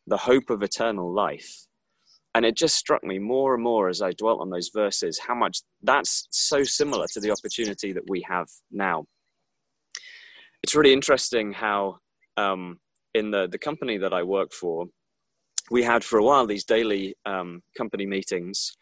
the 0.08 0.18
hope 0.18 0.50
of 0.50 0.64
eternal 0.64 1.14
life. 1.14 1.68
And 2.34 2.46
it 2.46 2.58
just 2.58 2.78
struck 2.78 3.04
me 3.04 3.20
more 3.20 3.54
and 3.54 3.64
more 3.64 3.90
as 3.90 4.02
I 4.02 4.14
dwelt 4.14 4.42
on 4.42 4.50
those 4.50 4.72
verses 4.74 5.20
how 5.20 5.36
much 5.36 5.60
that's 5.84 6.28
so 6.32 6.64
similar 6.64 7.06
to 7.14 7.20
the 7.20 7.30
opportunity 7.30 7.94
that 7.94 8.10
we 8.10 8.26
have 8.28 8.48
now. 8.72 9.06
It's 10.64 10.74
really 10.74 10.94
interesting 10.94 11.54
how 11.54 11.98
um, 12.38 12.80
in 13.14 13.30
the, 13.30 13.48
the 13.48 13.60
company 13.60 14.00
that 14.00 14.14
I 14.14 14.24
work 14.24 14.52
for, 14.52 14.88
we 15.70 15.84
had 15.84 16.04
for 16.04 16.18
a 16.18 16.24
while 16.24 16.48
these 16.48 16.66
daily 16.66 17.14
um, 17.28 17.62
company 17.78 18.08
meetings 18.08 18.76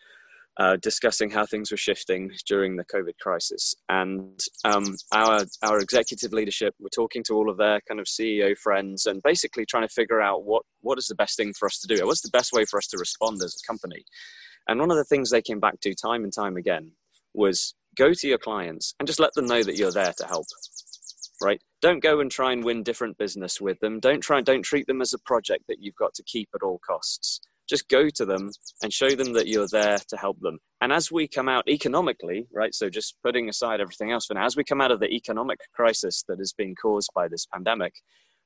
uh, 0.57 0.77
discussing 0.81 1.31
how 1.31 1.45
things 1.45 1.71
were 1.71 1.77
shifting 1.77 2.31
during 2.45 2.75
the 2.75 2.85
COVID 2.85 3.17
crisis. 3.19 3.73
And 3.89 4.39
um, 4.63 4.95
our 5.11 5.45
our 5.63 5.79
executive 5.79 6.31
leadership 6.31 6.75
were 6.79 6.89
talking 6.89 7.23
to 7.23 7.33
all 7.33 7.49
of 7.49 7.57
their 7.57 7.81
kind 7.87 7.99
of 7.99 8.05
CEO 8.05 8.57
friends 8.57 9.05
and 9.05 9.23
basically 9.23 9.65
trying 9.65 9.87
to 9.87 9.93
figure 9.93 10.21
out 10.21 10.43
what 10.43 10.63
what 10.81 10.97
is 10.97 11.07
the 11.07 11.15
best 11.15 11.37
thing 11.37 11.53
for 11.53 11.65
us 11.65 11.79
to 11.79 11.87
do. 11.87 12.05
What's 12.05 12.21
the 12.21 12.29
best 12.29 12.53
way 12.53 12.65
for 12.65 12.77
us 12.77 12.87
to 12.87 12.97
respond 12.97 13.41
as 13.43 13.55
a 13.55 13.67
company? 13.67 14.03
And 14.67 14.79
one 14.79 14.91
of 14.91 14.97
the 14.97 15.05
things 15.05 15.29
they 15.29 15.41
came 15.41 15.59
back 15.59 15.79
to 15.81 15.93
time 15.95 16.23
and 16.23 16.33
time 16.33 16.55
again 16.55 16.91
was 17.33 17.73
go 17.97 18.13
to 18.13 18.27
your 18.27 18.37
clients 18.37 18.93
and 18.99 19.07
just 19.07 19.19
let 19.19 19.33
them 19.33 19.45
know 19.45 19.63
that 19.63 19.77
you're 19.77 19.91
there 19.91 20.13
to 20.17 20.25
help. 20.27 20.45
Right? 21.41 21.61
Don't 21.81 22.01
go 22.01 22.21
and 22.21 22.31
try 22.31 22.53
and 22.53 22.63
win 22.63 22.83
different 22.83 23.17
business 23.17 23.59
with 23.59 23.79
them. 23.79 23.99
Don't 23.99 24.21
try 24.21 24.39
don't 24.41 24.61
treat 24.61 24.85
them 24.85 25.01
as 25.01 25.13
a 25.13 25.19
project 25.19 25.63
that 25.67 25.81
you've 25.81 25.95
got 25.95 26.13
to 26.13 26.23
keep 26.23 26.49
at 26.53 26.61
all 26.61 26.79
costs 26.85 27.41
just 27.73 27.89
go 27.89 28.07
to 28.07 28.23
them 28.23 28.51
and 28.83 28.93
show 28.93 29.09
them 29.09 29.33
that 29.33 29.47
you're 29.47 29.67
there 29.67 29.97
to 30.07 30.15
help 30.15 30.39
them. 30.41 30.59
And 30.79 30.93
as 30.93 31.11
we 31.11 31.27
come 31.27 31.49
out 31.49 31.67
economically, 31.67 32.45
right, 32.53 32.73
so 32.75 32.87
just 32.87 33.15
putting 33.23 33.49
aside 33.49 33.81
everything 33.81 34.11
else 34.11 34.27
for 34.27 34.35
now, 34.35 34.45
as 34.45 34.55
we 34.55 34.63
come 34.63 34.79
out 34.79 34.91
of 34.91 34.99
the 34.99 35.09
economic 35.09 35.59
crisis 35.73 36.23
that 36.27 36.39
is 36.39 36.53
being 36.53 36.75
caused 36.75 37.09
by 37.15 37.27
this 37.27 37.47
pandemic, 37.51 37.93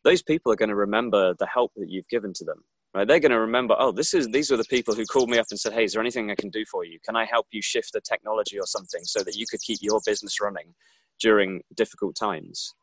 those 0.05 0.21
people 0.21 0.49
are 0.49 0.55
going 0.55 0.69
to 0.69 0.75
remember 0.75 1.33
the 1.39 1.45
help 1.45 1.73
that 1.75 1.89
you've 1.89 2.07
given 2.07 2.31
to 2.35 2.45
them. 2.45 2.63
Right? 2.93 3.05
They're 3.05 3.19
going 3.19 3.33
to 3.33 3.39
remember, 3.41 3.75
oh, 3.77 3.91
this 3.91 4.13
is 4.13 4.27
these 4.29 4.49
are 4.49 4.55
the 4.55 4.63
people 4.63 4.95
who 4.95 5.05
called 5.05 5.29
me 5.29 5.37
up 5.37 5.47
and 5.51 5.59
said, 5.59 5.73
hey, 5.73 5.83
is 5.83 5.91
there 5.91 6.01
anything 6.01 6.31
I 6.31 6.35
can 6.35 6.49
do 6.49 6.63
for 6.71 6.85
you? 6.85 6.97
Can 7.05 7.17
I 7.17 7.25
help 7.25 7.47
you 7.51 7.61
shift 7.61 7.91
the 7.91 7.99
technology 7.99 8.57
or 8.57 8.65
something 8.65 9.01
so 9.03 9.23
that 9.23 9.35
you 9.35 9.45
could 9.51 9.59
keep 9.59 9.79
your 9.81 9.99
business 10.05 10.39
running 10.39 10.73
during 11.19 11.63
difficult 11.75 12.15
times? 12.15 12.73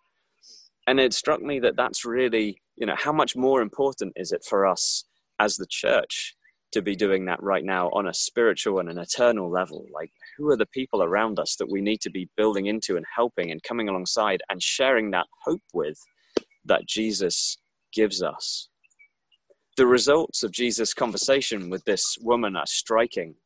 And 0.86 1.00
it 1.00 1.14
struck 1.14 1.40
me 1.40 1.58
that 1.60 1.76
that's 1.76 2.04
really, 2.04 2.60
you 2.76 2.84
know, 2.84 2.96
how 2.96 3.12
much 3.12 3.34
more 3.34 3.62
important 3.62 4.12
is 4.14 4.30
it 4.30 4.44
for 4.46 4.66
us 4.66 5.04
as 5.38 5.56
the 5.56 5.66
church 5.68 6.34
to 6.74 6.82
be 6.82 6.96
doing 6.96 7.24
that 7.24 7.40
right 7.42 7.64
now 7.64 7.88
on 7.90 8.08
a 8.08 8.14
spiritual 8.14 8.80
and 8.80 8.88
an 8.90 8.98
eternal 8.98 9.48
level. 9.48 9.86
Like, 9.94 10.10
who 10.36 10.50
are 10.50 10.56
the 10.56 10.66
people 10.66 11.04
around 11.04 11.38
us 11.38 11.54
that 11.56 11.70
we 11.70 11.80
need 11.80 12.00
to 12.00 12.10
be 12.10 12.28
building 12.36 12.66
into 12.66 12.96
and 12.96 13.06
helping 13.14 13.52
and 13.52 13.62
coming 13.62 13.88
alongside 13.88 14.42
and 14.50 14.60
sharing 14.60 15.12
that 15.12 15.26
hope 15.44 15.62
with 15.72 15.98
that 16.64 16.86
Jesus 16.86 17.56
gives 17.92 18.22
us? 18.22 18.68
The 19.76 19.86
results 19.86 20.42
of 20.42 20.50
Jesus' 20.50 20.94
conversation 20.94 21.70
with 21.70 21.84
this 21.84 22.16
woman 22.20 22.56
are 22.56 22.66
striking. 22.66 23.36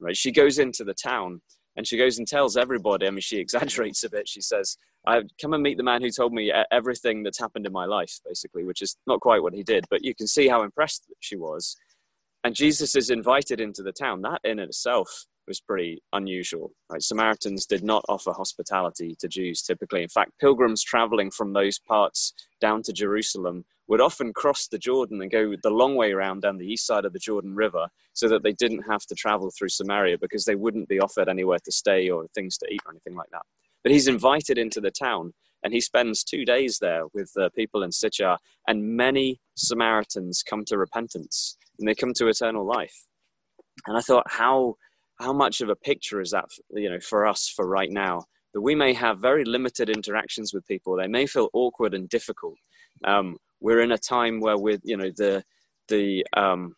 Right? 0.00 0.16
She 0.16 0.32
goes 0.32 0.58
into 0.58 0.82
the 0.82 0.94
town 0.94 1.42
and 1.76 1.86
she 1.86 1.98
goes 1.98 2.18
and 2.18 2.26
tells 2.26 2.56
everybody. 2.56 3.06
I 3.06 3.10
mean, 3.10 3.20
she 3.20 3.38
exaggerates 3.40 4.04
a 4.04 4.10
bit. 4.10 4.26
She 4.26 4.40
says, 4.40 4.78
I 5.06 5.22
come 5.40 5.54
and 5.54 5.62
meet 5.62 5.78
the 5.78 5.82
man 5.82 6.02
who 6.02 6.10
told 6.10 6.32
me 6.32 6.52
everything 6.70 7.22
that's 7.22 7.38
happened 7.38 7.66
in 7.66 7.72
my 7.72 7.86
life, 7.86 8.18
basically, 8.26 8.64
which 8.64 8.82
is 8.82 8.96
not 9.06 9.20
quite 9.20 9.42
what 9.42 9.54
he 9.54 9.62
did, 9.62 9.84
but 9.90 10.04
you 10.04 10.14
can 10.14 10.26
see 10.26 10.46
how 10.46 10.62
impressed 10.62 11.06
she 11.20 11.36
was. 11.36 11.76
And 12.44 12.54
Jesus 12.54 12.94
is 12.94 13.10
invited 13.10 13.60
into 13.60 13.82
the 13.82 13.92
town. 13.92 14.22
That 14.22 14.40
in 14.44 14.58
itself 14.58 15.26
was 15.46 15.60
pretty 15.60 16.02
unusual. 16.12 16.72
Right? 16.90 17.02
Samaritans 17.02 17.66
did 17.66 17.82
not 17.82 18.04
offer 18.08 18.32
hospitality 18.32 19.16
to 19.20 19.28
Jews 19.28 19.62
typically. 19.62 20.02
In 20.02 20.08
fact, 20.08 20.32
pilgrims 20.40 20.82
traveling 20.82 21.30
from 21.30 21.52
those 21.52 21.78
parts 21.78 22.32
down 22.60 22.82
to 22.84 22.92
Jerusalem 22.92 23.64
would 23.88 24.00
often 24.00 24.32
cross 24.32 24.68
the 24.68 24.78
Jordan 24.78 25.20
and 25.20 25.30
go 25.30 25.54
the 25.62 25.70
long 25.70 25.96
way 25.96 26.12
around 26.12 26.42
down 26.42 26.58
the 26.58 26.66
east 26.66 26.86
side 26.86 27.04
of 27.04 27.12
the 27.12 27.18
Jordan 27.18 27.54
River 27.54 27.88
so 28.12 28.28
that 28.28 28.42
they 28.42 28.52
didn't 28.52 28.82
have 28.82 29.04
to 29.06 29.14
travel 29.14 29.50
through 29.50 29.70
Samaria 29.70 30.18
because 30.18 30.44
they 30.44 30.54
wouldn't 30.54 30.88
be 30.88 31.00
offered 31.00 31.28
anywhere 31.28 31.58
to 31.64 31.72
stay 31.72 32.08
or 32.08 32.26
things 32.34 32.56
to 32.58 32.66
eat 32.70 32.80
or 32.86 32.92
anything 32.92 33.16
like 33.16 33.30
that. 33.32 33.42
But 33.82 33.92
he's 33.92 34.08
invited 34.08 34.58
into 34.58 34.80
the 34.80 34.90
town 34.90 35.32
and 35.62 35.72
he 35.72 35.80
spends 35.80 36.24
two 36.24 36.44
days 36.44 36.78
there 36.80 37.04
with 37.12 37.32
the 37.34 37.50
people 37.54 37.82
in 37.82 37.92
Sychar, 37.92 38.38
and 38.66 38.96
many 38.96 39.40
Samaritans 39.56 40.42
come 40.42 40.64
to 40.66 40.78
repentance 40.78 41.56
and 41.78 41.88
they 41.88 41.94
come 41.94 42.12
to 42.14 42.28
eternal 42.28 42.66
life. 42.66 43.06
And 43.86 43.96
I 43.96 44.00
thought, 44.00 44.30
how 44.30 44.76
how 45.20 45.32
much 45.34 45.60
of 45.60 45.68
a 45.68 45.76
picture 45.76 46.20
is 46.22 46.30
that, 46.30 46.46
you 46.70 46.88
know, 46.88 47.00
for 47.00 47.26
us 47.26 47.52
for 47.54 47.66
right 47.66 47.90
now? 47.90 48.24
That 48.54 48.62
we 48.62 48.74
may 48.74 48.94
have 48.94 49.20
very 49.20 49.44
limited 49.44 49.90
interactions 49.90 50.52
with 50.52 50.66
people. 50.66 50.96
They 50.96 51.06
may 51.06 51.26
feel 51.26 51.50
awkward 51.52 51.94
and 51.94 52.08
difficult. 52.08 52.56
Um, 53.04 53.36
we're 53.60 53.80
in 53.80 53.92
a 53.92 53.98
time 53.98 54.40
where 54.40 54.58
with 54.58 54.80
you 54.84 54.96
know 54.96 55.10
the 55.16 55.44
the 55.88 56.24
um, 56.36 56.74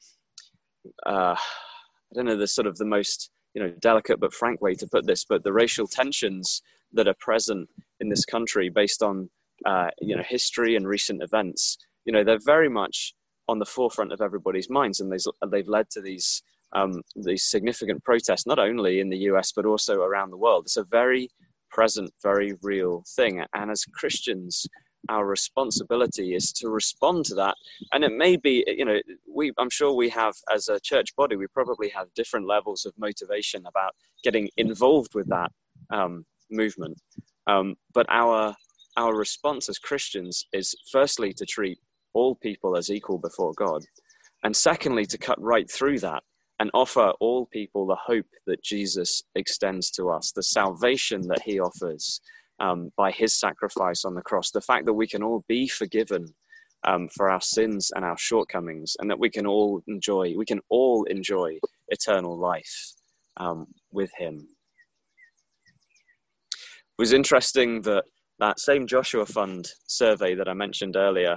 uh, 1.07 1.37
I 1.37 2.15
don't 2.15 2.27
know 2.27 2.37
the 2.37 2.47
sort 2.47 2.67
of 2.67 2.77
the 2.77 2.85
most 2.85 3.31
you 3.55 3.63
know 3.63 3.73
delicate 3.81 4.21
but 4.21 4.35
frank 4.35 4.61
way 4.61 4.75
to 4.75 4.87
put 4.87 5.07
this, 5.07 5.25
but 5.25 5.45
the 5.45 5.53
racial 5.53 5.87
tensions 5.87 6.63
that 6.93 7.09
are 7.09 7.17
present 7.19 7.69
in 8.01 8.09
this 8.09 8.25
country 8.25 8.69
based 8.69 9.03
on 9.03 9.31
uh, 9.67 9.89
you 10.01 10.17
know 10.17 10.23
history 10.23 10.77
and 10.77 10.87
recent 10.87 11.23
events, 11.23 11.79
you 12.05 12.13
know 12.13 12.25
they're 12.25 12.39
very 12.45 12.69
much 12.69 13.15
on 13.49 13.59
the 13.59 13.67
forefront 13.67 14.13
of 14.13 14.21
everybody's 14.21 14.71
minds, 14.71 15.01
and 15.01 15.13
they've 15.51 15.69
led 15.69 15.91
to 15.91 16.01
these 16.01 16.43
um, 16.75 17.03
these 17.17 17.45
significant 17.45 18.03
protests 18.05 18.47
not 18.47 18.59
only 18.59 19.01
in 19.01 19.11
the 19.11 19.19
US 19.31 19.53
but 19.53 19.67
also 19.67 20.01
around 20.01 20.31
the 20.31 20.37
world. 20.37 20.65
It's 20.65 20.77
a 20.77 20.85
very 20.85 21.29
present, 21.71 22.11
very 22.23 22.55
real 22.63 23.05
thing, 23.17 23.45
and 23.55 23.71
as 23.71 23.85
Christians, 23.95 24.67
our 25.09 25.27
responsibility 25.27 26.35
is 26.35 26.53
to 26.53 26.69
respond 26.69 27.25
to 27.25 27.35
that 27.35 27.57
and 27.93 28.05
it 28.05 28.13
may 28.13 28.37
be 28.37 28.65
you 28.69 28.85
know 28.85 29.01
we 29.29 29.53
i'm 29.59 29.71
sure 29.71 29.93
we 29.93 30.09
have 30.09 30.35
as 30.55 30.69
a 30.69 30.79
church 30.81 31.15
body 31.17 31.35
we 31.37 31.47
probably 31.49 31.89
have 31.89 32.07
different 32.15 32.47
levels 32.47 32.87
of 32.87 32.93
motivation 32.99 33.67
about 33.67 33.95
getting 34.23 34.49
involved 34.57 35.15
with 35.15 35.29
that 35.29 35.51
um, 35.91 36.25
movement 36.53 37.01
um, 37.47 37.75
but 37.95 38.07
our 38.09 38.55
our 38.97 39.17
response 39.17 39.69
as 39.69 39.79
christians 39.79 40.47
is 40.53 40.75
firstly 40.91 41.33
to 41.33 41.47
treat 41.47 41.79
all 42.15 42.35
people 42.37 42.77
as 42.77 42.91
equal 42.91 43.19
before 43.19 43.53
god 43.57 43.83
and 44.45 44.57
secondly 44.57 45.07
to 45.07 45.19
cut 45.19 45.41
right 45.41 45.71
through 45.71 45.99
that 45.99 46.23
and 46.59 46.71
offer 46.75 47.13
all 47.21 47.47
people 47.47 47.87
the 47.87 47.97
hope 47.97 48.27
that 48.47 48.63
jesus 48.63 49.23
extends 49.35 49.91
to 49.91 50.11
us 50.11 50.33
the 50.33 50.43
salvation 50.43 51.23
that 51.27 51.43
he 51.43 51.59
offers 51.59 52.21
um, 52.63 52.93
by 52.97 53.11
his 53.11 53.39
sacrifice 53.39 54.05
on 54.05 54.15
the 54.15 54.23
cross. 54.23 54.51
The 54.51 54.61
fact 54.61 54.87
that 54.87 54.95
we 54.95 55.07
can 55.07 55.23
all 55.23 55.45
be 55.49 55.69
forgiven 55.69 56.33
um, 56.85 57.09
for 57.09 57.31
our 57.31 57.41
sins 57.41 57.91
and 57.95 58.05
our 58.05 58.17
shortcomings, 58.19 58.97
and 58.99 59.11
that 59.11 59.19
we 59.19 59.31
can 59.31 59.47
all 59.47 59.83
enjoy, 59.87 60.35
we 60.37 60.47
can 60.47 60.61
all 60.69 61.05
enjoy 61.05 61.59
eternal 61.89 62.39
life 62.39 62.93
um, 63.37 63.67
with 63.93 64.11
him. 64.17 64.49
It 67.03 67.11
was 67.11 67.13
interesting 67.15 67.83
that 67.83 68.05
that 68.39 68.61
same 68.61 68.87
Joshua 68.87 69.27
Fund 69.27 69.69
survey 69.89 70.37
that 70.37 70.49
I 70.49 70.53
mentioned 70.53 70.95
earlier 70.95 71.37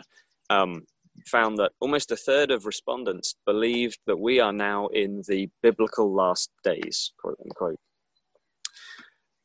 um, 0.52 0.84
found 1.26 1.58
that 1.58 1.72
almost 1.80 2.12
a 2.12 2.16
third 2.16 2.52
of 2.52 2.68
respondents 2.68 3.34
believed 3.48 3.98
that 4.06 4.20
we 4.20 4.40
are 4.40 4.54
now 4.54 4.86
in 4.90 5.24
the 5.28 5.50
biblical 5.64 6.14
last 6.14 6.52
days, 6.64 7.14
quote 7.20 7.40
unquote. 7.44 7.80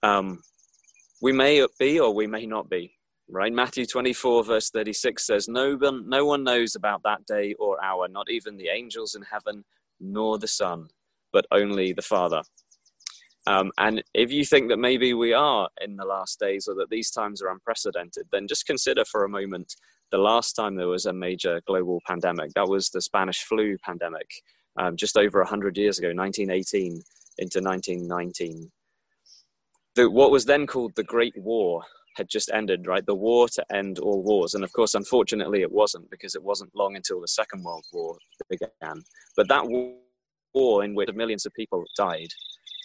Um, 0.02 0.42
we 1.22 1.32
may 1.32 1.66
be 1.78 1.98
or 1.98 2.12
we 2.14 2.26
may 2.26 2.44
not 2.44 2.68
be 2.68 2.92
right 3.30 3.52
matthew 3.52 3.86
24 3.86 4.44
verse 4.44 4.68
36 4.68 5.26
says 5.26 5.48
no 5.48 5.74
one 5.76 6.06
no 6.06 6.26
one 6.26 6.44
knows 6.44 6.74
about 6.74 7.00
that 7.04 7.24
day 7.24 7.54
or 7.58 7.82
hour 7.82 8.08
not 8.08 8.28
even 8.28 8.58
the 8.58 8.68
angels 8.68 9.14
in 9.14 9.22
heaven 9.22 9.64
nor 10.00 10.38
the 10.38 10.48
son 10.48 10.88
but 11.32 11.46
only 11.50 11.94
the 11.94 12.02
father 12.02 12.42
um, 13.50 13.70
and 13.78 14.02
if 14.14 14.30
you 14.32 14.44
think 14.44 14.68
that 14.68 14.78
maybe 14.78 15.14
we 15.14 15.32
are 15.32 15.68
in 15.80 15.96
the 15.96 16.04
last 16.04 16.38
days 16.38 16.68
or 16.68 16.74
that 16.74 16.90
these 16.90 17.10
times 17.10 17.42
are 17.42 17.50
unprecedented 17.50 18.26
then 18.32 18.46
just 18.46 18.66
consider 18.66 19.04
for 19.04 19.24
a 19.24 19.28
moment 19.28 19.74
the 20.10 20.18
last 20.18 20.54
time 20.54 20.74
there 20.76 20.88
was 20.88 21.06
a 21.06 21.12
major 21.12 21.60
global 21.66 22.00
pandemic 22.06 22.52
that 22.54 22.68
was 22.68 22.90
the 22.90 23.00
spanish 23.00 23.42
flu 23.42 23.76
pandemic 23.78 24.28
um, 24.78 24.96
just 24.96 25.16
over 25.16 25.40
100 25.40 25.76
years 25.76 25.98
ago 25.98 26.08
1918 26.08 27.02
into 27.38 27.60
1919 27.60 28.70
the, 29.96 30.08
what 30.08 30.30
was 30.30 30.44
then 30.44 30.66
called 30.66 30.94
the 30.94 31.02
Great 31.02 31.34
War 31.36 31.82
had 32.16 32.28
just 32.28 32.50
ended, 32.52 32.86
right? 32.86 33.04
The 33.04 33.14
war 33.14 33.48
to 33.48 33.64
end 33.74 33.98
all 33.98 34.22
wars. 34.22 34.54
And 34.54 34.64
of 34.64 34.72
course, 34.72 34.94
unfortunately, 34.94 35.62
it 35.62 35.72
wasn't 35.72 36.10
because 36.10 36.34
it 36.34 36.42
wasn't 36.42 36.74
long 36.74 36.96
until 36.96 37.20
the 37.20 37.28
Second 37.28 37.64
World 37.64 37.84
War 37.92 38.16
began. 38.48 39.02
But 39.36 39.48
that 39.48 39.66
war 40.54 40.84
in 40.84 40.94
which 40.94 41.10
millions 41.14 41.46
of 41.46 41.54
people 41.54 41.84
died 41.96 42.28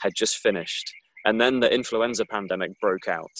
had 0.05 0.15
just 0.15 0.37
finished. 0.37 0.93
And 1.25 1.41
then 1.41 1.59
the 1.59 1.73
influenza 1.73 2.25
pandemic 2.25 2.79
broke 2.79 3.07
out. 3.07 3.37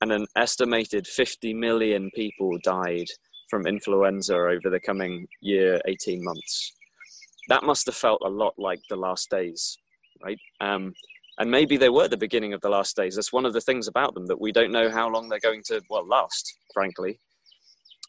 And 0.00 0.10
an 0.12 0.26
estimated 0.36 1.06
50 1.06 1.54
million 1.54 2.10
people 2.14 2.58
died 2.62 3.06
from 3.50 3.66
influenza 3.66 4.34
over 4.34 4.70
the 4.70 4.80
coming 4.80 5.26
year, 5.40 5.80
18 5.86 6.24
months. 6.24 6.72
That 7.48 7.64
must 7.64 7.86
have 7.86 7.94
felt 7.94 8.22
a 8.24 8.28
lot 8.28 8.54
like 8.58 8.80
the 8.88 8.96
last 8.96 9.30
days, 9.30 9.76
right? 10.22 10.38
Um, 10.60 10.94
and 11.38 11.50
maybe 11.50 11.76
they 11.76 11.88
were 11.88 12.08
the 12.08 12.16
beginning 12.16 12.52
of 12.52 12.60
the 12.60 12.68
last 12.68 12.96
days. 12.96 13.14
That's 13.14 13.32
one 13.32 13.46
of 13.46 13.52
the 13.52 13.60
things 13.60 13.88
about 13.88 14.14
them 14.14 14.26
that 14.26 14.40
we 14.40 14.52
don't 14.52 14.72
know 14.72 14.90
how 14.90 15.08
long 15.08 15.28
they're 15.28 15.38
going 15.40 15.62
to, 15.66 15.80
well, 15.88 16.06
last, 16.06 16.58
frankly. 16.74 17.20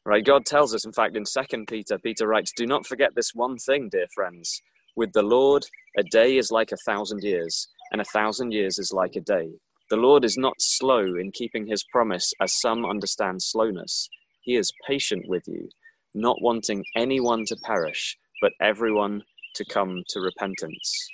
Right? 0.06 0.26
God 0.26 0.46
tells 0.46 0.74
us, 0.74 0.86
in 0.86 0.94
fact, 0.94 1.16
in 1.16 1.26
Second 1.26 1.68
Peter, 1.68 1.98
Peter 2.00 2.28
writes, 2.28 2.52
Do 2.56 2.66
not 2.66 2.88
forget 2.88 3.16
this 3.16 3.36
one 3.36 3.58
thing, 3.58 3.90
dear 3.90 4.08
friends. 4.14 4.62
With 4.96 5.14
the 5.14 5.22
Lord, 5.22 5.66
a 5.98 6.04
day 6.04 6.38
is 6.38 6.52
like 6.52 6.72
a 6.72 6.78
thousand 6.86 7.24
years, 7.24 7.68
and 7.92 8.02
a 8.02 8.06
thousand 8.06 8.52
years 8.52 8.78
is 8.78 8.92
like 8.94 9.16
a 9.16 9.22
day. 9.22 9.50
The 9.90 9.98
Lord 9.98 10.24
is 10.24 10.38
not 10.38 10.56
slow 10.60 11.16
in 11.16 11.32
keeping 11.32 11.66
his 11.66 11.84
promise, 11.92 12.32
as 12.42 12.60
some 12.60 12.86
understand 12.86 13.42
slowness. 13.42 14.08
He 14.42 14.56
is 14.56 14.72
patient 14.88 15.26
with 15.28 15.44
you, 15.48 15.70
not 16.14 16.42
wanting 16.42 16.84
anyone 16.96 17.46
to 17.48 17.56
perish, 17.64 18.18
but 18.42 18.54
everyone 18.62 19.24
to 19.56 19.66
come 19.66 20.04
to 20.10 20.20
repentance. 20.20 21.10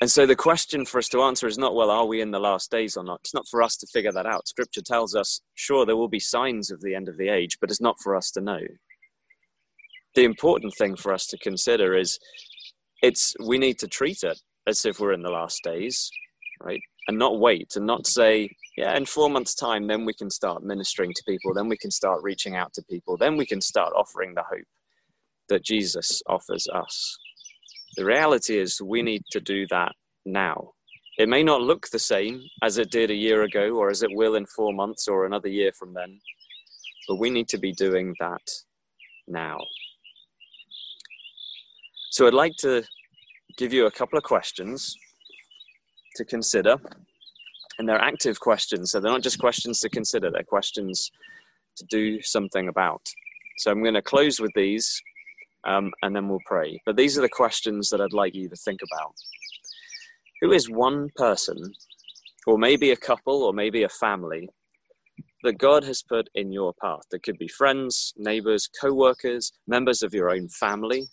And 0.00 0.10
so 0.10 0.26
the 0.26 0.36
question 0.36 0.84
for 0.84 0.98
us 0.98 1.08
to 1.08 1.22
answer 1.22 1.48
is 1.48 1.58
not, 1.58 1.74
well, 1.74 1.90
are 1.90 2.06
we 2.06 2.20
in 2.20 2.30
the 2.30 2.38
last 2.38 2.70
days 2.70 2.96
or 2.96 3.02
not? 3.02 3.20
It's 3.22 3.34
not 3.34 3.48
for 3.48 3.62
us 3.62 3.76
to 3.78 3.86
figure 3.86 4.12
that 4.12 4.26
out. 4.26 4.46
Scripture 4.46 4.82
tells 4.82 5.16
us, 5.16 5.40
sure, 5.54 5.84
there 5.84 5.96
will 5.96 6.08
be 6.08 6.20
signs 6.20 6.70
of 6.70 6.80
the 6.80 6.94
end 6.94 7.08
of 7.08 7.16
the 7.16 7.28
age, 7.28 7.58
but 7.60 7.70
it's 7.70 7.80
not 7.80 7.96
for 8.00 8.14
us 8.14 8.30
to 8.32 8.40
know. 8.40 8.60
The 10.18 10.24
important 10.24 10.74
thing 10.74 10.96
for 10.96 11.12
us 11.12 11.28
to 11.28 11.38
consider 11.38 11.96
is 11.96 12.18
it's 13.02 13.36
we 13.46 13.56
need 13.56 13.78
to 13.78 13.86
treat 13.86 14.24
it 14.24 14.36
as 14.66 14.84
if 14.84 14.98
we're 14.98 15.12
in 15.12 15.22
the 15.22 15.30
last 15.30 15.62
days, 15.62 16.10
right? 16.60 16.80
And 17.06 17.16
not 17.16 17.38
wait 17.38 17.76
and 17.76 17.86
not 17.86 18.04
say, 18.04 18.50
yeah, 18.76 18.96
in 18.96 19.06
four 19.06 19.30
months' 19.30 19.54
time, 19.54 19.86
then 19.86 20.04
we 20.04 20.12
can 20.12 20.28
start 20.28 20.64
ministering 20.64 21.12
to 21.14 21.22
people, 21.24 21.54
then 21.54 21.68
we 21.68 21.76
can 21.76 21.92
start 21.92 22.24
reaching 22.24 22.56
out 22.56 22.72
to 22.72 22.82
people, 22.90 23.16
then 23.16 23.36
we 23.36 23.46
can 23.46 23.60
start 23.60 23.92
offering 23.94 24.34
the 24.34 24.42
hope 24.42 24.66
that 25.50 25.64
Jesus 25.64 26.20
offers 26.28 26.66
us. 26.74 27.16
The 27.94 28.04
reality 28.04 28.58
is, 28.58 28.82
we 28.82 29.02
need 29.02 29.22
to 29.30 29.40
do 29.40 29.68
that 29.70 29.92
now. 30.26 30.72
It 31.16 31.28
may 31.28 31.44
not 31.44 31.62
look 31.62 31.90
the 31.90 32.00
same 32.00 32.42
as 32.60 32.76
it 32.76 32.90
did 32.90 33.12
a 33.12 33.14
year 33.14 33.44
ago 33.44 33.76
or 33.76 33.88
as 33.88 34.02
it 34.02 34.10
will 34.10 34.34
in 34.34 34.46
four 34.46 34.72
months 34.72 35.06
or 35.06 35.26
another 35.26 35.48
year 35.48 35.70
from 35.78 35.94
then, 35.94 36.18
but 37.06 37.20
we 37.20 37.30
need 37.30 37.46
to 37.50 37.58
be 37.58 37.70
doing 37.70 38.16
that 38.18 38.42
now. 39.28 39.58
So 42.18 42.26
I'd 42.26 42.34
like 42.34 42.56
to 42.62 42.82
give 43.58 43.72
you 43.72 43.86
a 43.86 43.92
couple 43.92 44.18
of 44.18 44.24
questions 44.24 44.96
to 46.16 46.24
consider. 46.24 46.76
And 47.78 47.88
they're 47.88 48.00
active 48.00 48.40
questions, 48.40 48.90
so 48.90 48.98
they're 48.98 49.12
not 49.12 49.22
just 49.22 49.38
questions 49.38 49.78
to 49.78 49.88
consider, 49.88 50.28
they're 50.28 50.42
questions 50.42 51.12
to 51.76 51.86
do 51.88 52.20
something 52.20 52.66
about. 52.66 53.02
So 53.58 53.70
I'm 53.70 53.84
going 53.84 53.94
to 53.94 54.02
close 54.02 54.40
with 54.40 54.50
these 54.56 55.00
um, 55.62 55.92
and 56.02 56.16
then 56.16 56.28
we'll 56.28 56.40
pray. 56.44 56.82
But 56.84 56.96
these 56.96 57.16
are 57.16 57.20
the 57.22 57.28
questions 57.28 57.88
that 57.90 58.00
I'd 58.00 58.12
like 58.12 58.34
you 58.34 58.48
to 58.48 58.56
think 58.56 58.80
about. 58.82 59.14
Who 60.40 60.50
is 60.50 60.68
one 60.68 61.10
person, 61.14 61.56
or 62.48 62.58
maybe 62.58 62.90
a 62.90 62.96
couple, 62.96 63.44
or 63.44 63.52
maybe 63.52 63.84
a 63.84 63.88
family, 63.88 64.48
that 65.44 65.58
God 65.58 65.84
has 65.84 66.02
put 66.02 66.28
in 66.34 66.50
your 66.50 66.74
path? 66.82 67.02
That 67.12 67.22
could 67.22 67.38
be 67.38 67.46
friends, 67.46 68.12
neighbors, 68.16 68.68
co 68.80 68.92
workers, 68.92 69.52
members 69.68 70.02
of 70.02 70.12
your 70.12 70.30
own 70.30 70.48
family. 70.48 71.06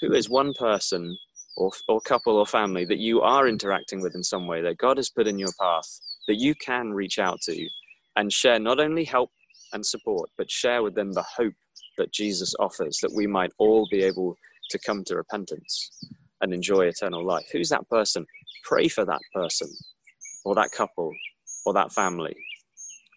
Who 0.00 0.12
is 0.12 0.28
one 0.28 0.52
person, 0.54 1.16
or, 1.56 1.70
or 1.88 2.00
couple, 2.00 2.36
or 2.36 2.46
family 2.46 2.84
that 2.84 2.98
you 2.98 3.22
are 3.22 3.48
interacting 3.48 4.02
with 4.02 4.14
in 4.14 4.22
some 4.22 4.46
way 4.46 4.60
that 4.62 4.78
God 4.78 4.98
has 4.98 5.08
put 5.08 5.26
in 5.26 5.38
your 5.38 5.52
path 5.58 6.00
that 6.28 6.36
you 6.36 6.54
can 6.54 6.92
reach 6.92 7.18
out 7.18 7.40
to 7.42 7.68
and 8.16 8.32
share 8.32 8.58
not 8.58 8.80
only 8.80 9.04
help 9.04 9.30
and 9.72 9.84
support, 9.84 10.28
but 10.36 10.50
share 10.50 10.82
with 10.82 10.94
them 10.94 11.12
the 11.12 11.24
hope 11.36 11.54
that 11.98 12.12
Jesus 12.12 12.54
offers, 12.58 12.98
that 13.02 13.12
we 13.14 13.26
might 13.26 13.52
all 13.58 13.86
be 13.90 14.02
able 14.02 14.36
to 14.70 14.78
come 14.80 15.04
to 15.04 15.16
repentance 15.16 15.90
and 16.40 16.52
enjoy 16.52 16.86
eternal 16.86 17.24
life. 17.24 17.46
Who's 17.52 17.70
that 17.70 17.88
person? 17.88 18.26
Pray 18.64 18.88
for 18.88 19.04
that 19.04 19.20
person 19.34 19.68
or 20.44 20.54
that 20.54 20.70
couple 20.72 21.12
or 21.64 21.72
that 21.74 21.92
family. 21.92 22.36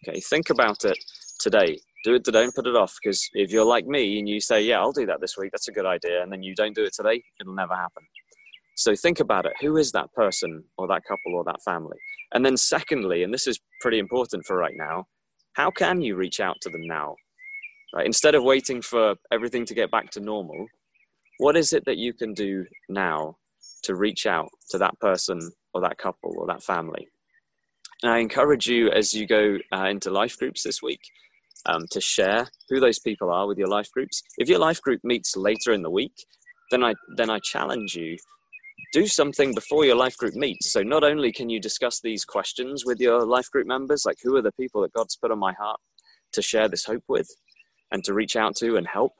Okay, 0.08 0.20
think 0.20 0.50
about 0.50 0.84
it 0.84 0.98
today. 1.38 1.78
Do 2.04 2.14
it 2.14 2.24
today 2.24 2.44
and 2.44 2.54
put 2.54 2.66
it 2.66 2.76
off 2.76 2.96
because 3.02 3.28
if 3.34 3.50
you're 3.50 3.64
like 3.64 3.86
me 3.86 4.18
and 4.18 4.28
you 4.28 4.40
say, 4.40 4.62
Yeah, 4.62 4.80
I'll 4.80 4.92
do 4.92 5.06
that 5.06 5.20
this 5.20 5.36
week, 5.36 5.50
that's 5.52 5.68
a 5.68 5.72
good 5.72 5.86
idea, 5.86 6.22
and 6.22 6.32
then 6.32 6.42
you 6.42 6.54
don't 6.54 6.74
do 6.74 6.84
it 6.84 6.94
today, 6.94 7.22
it'll 7.40 7.54
never 7.54 7.74
happen. 7.74 8.02
So 8.76 8.94
think 8.94 9.20
about 9.20 9.44
it. 9.44 9.52
Who 9.60 9.76
is 9.76 9.92
that 9.92 10.10
person 10.14 10.64
or 10.78 10.88
that 10.88 11.02
couple 11.04 11.34
or 11.34 11.44
that 11.44 11.62
family? 11.62 11.98
And 12.32 12.44
then, 12.44 12.56
secondly, 12.56 13.22
and 13.22 13.34
this 13.34 13.46
is 13.46 13.60
pretty 13.80 13.98
important 13.98 14.46
for 14.46 14.56
right 14.56 14.74
now, 14.74 15.04
how 15.52 15.70
can 15.70 16.00
you 16.00 16.16
reach 16.16 16.40
out 16.40 16.56
to 16.62 16.70
them 16.70 16.86
now? 16.86 17.14
Right? 17.94 18.06
Instead 18.06 18.34
of 18.34 18.42
waiting 18.42 18.80
for 18.80 19.16
everything 19.32 19.66
to 19.66 19.74
get 19.74 19.90
back 19.90 20.10
to 20.12 20.20
normal, 20.20 20.66
what 21.38 21.56
is 21.56 21.72
it 21.74 21.84
that 21.84 21.98
you 21.98 22.14
can 22.14 22.32
do 22.32 22.64
now 22.88 23.36
to 23.82 23.96
reach 23.96 24.26
out 24.26 24.48
to 24.70 24.78
that 24.78 24.98
person 25.00 25.40
or 25.74 25.80
that 25.82 25.98
couple 25.98 26.34
or 26.38 26.46
that 26.46 26.62
family? 26.62 27.08
And 28.02 28.12
I 28.12 28.18
encourage 28.18 28.66
you 28.66 28.90
as 28.90 29.12
you 29.12 29.26
go 29.26 29.58
uh, 29.74 29.88
into 29.90 30.10
life 30.10 30.38
groups 30.38 30.62
this 30.62 30.80
week 30.80 31.00
um, 31.66 31.86
to 31.90 32.00
share 32.00 32.48
who 32.68 32.80
those 32.80 32.98
people 32.98 33.30
are 33.30 33.46
with 33.46 33.58
your 33.58 33.68
life 33.68 33.90
groups. 33.90 34.22
If 34.38 34.48
your 34.48 34.58
life 34.58 34.80
group 34.80 35.00
meets 35.04 35.36
later 35.36 35.72
in 35.72 35.82
the 35.82 35.90
week, 35.90 36.14
then 36.70 36.84
I 36.84 36.94
then 37.16 37.30
I 37.30 37.38
challenge 37.40 37.94
you 37.94 38.16
do 38.92 39.06
something 39.06 39.54
before 39.54 39.84
your 39.84 39.94
life 39.94 40.16
group 40.16 40.34
meets. 40.34 40.72
So 40.72 40.82
not 40.82 41.04
only 41.04 41.30
can 41.30 41.48
you 41.48 41.60
discuss 41.60 42.00
these 42.00 42.24
questions 42.24 42.84
with 42.84 42.98
your 42.98 43.24
life 43.24 43.48
group 43.50 43.66
members, 43.66 44.04
like 44.04 44.16
who 44.22 44.34
are 44.36 44.42
the 44.42 44.52
people 44.52 44.82
that 44.82 44.92
God's 44.92 45.16
put 45.16 45.30
on 45.30 45.38
my 45.38 45.52
heart 45.52 45.78
to 46.32 46.42
share 46.42 46.68
this 46.68 46.84
hope 46.84 47.04
with, 47.08 47.28
and 47.92 48.02
to 48.04 48.14
reach 48.14 48.36
out 48.36 48.56
to 48.56 48.76
and 48.76 48.86
help 48.86 49.12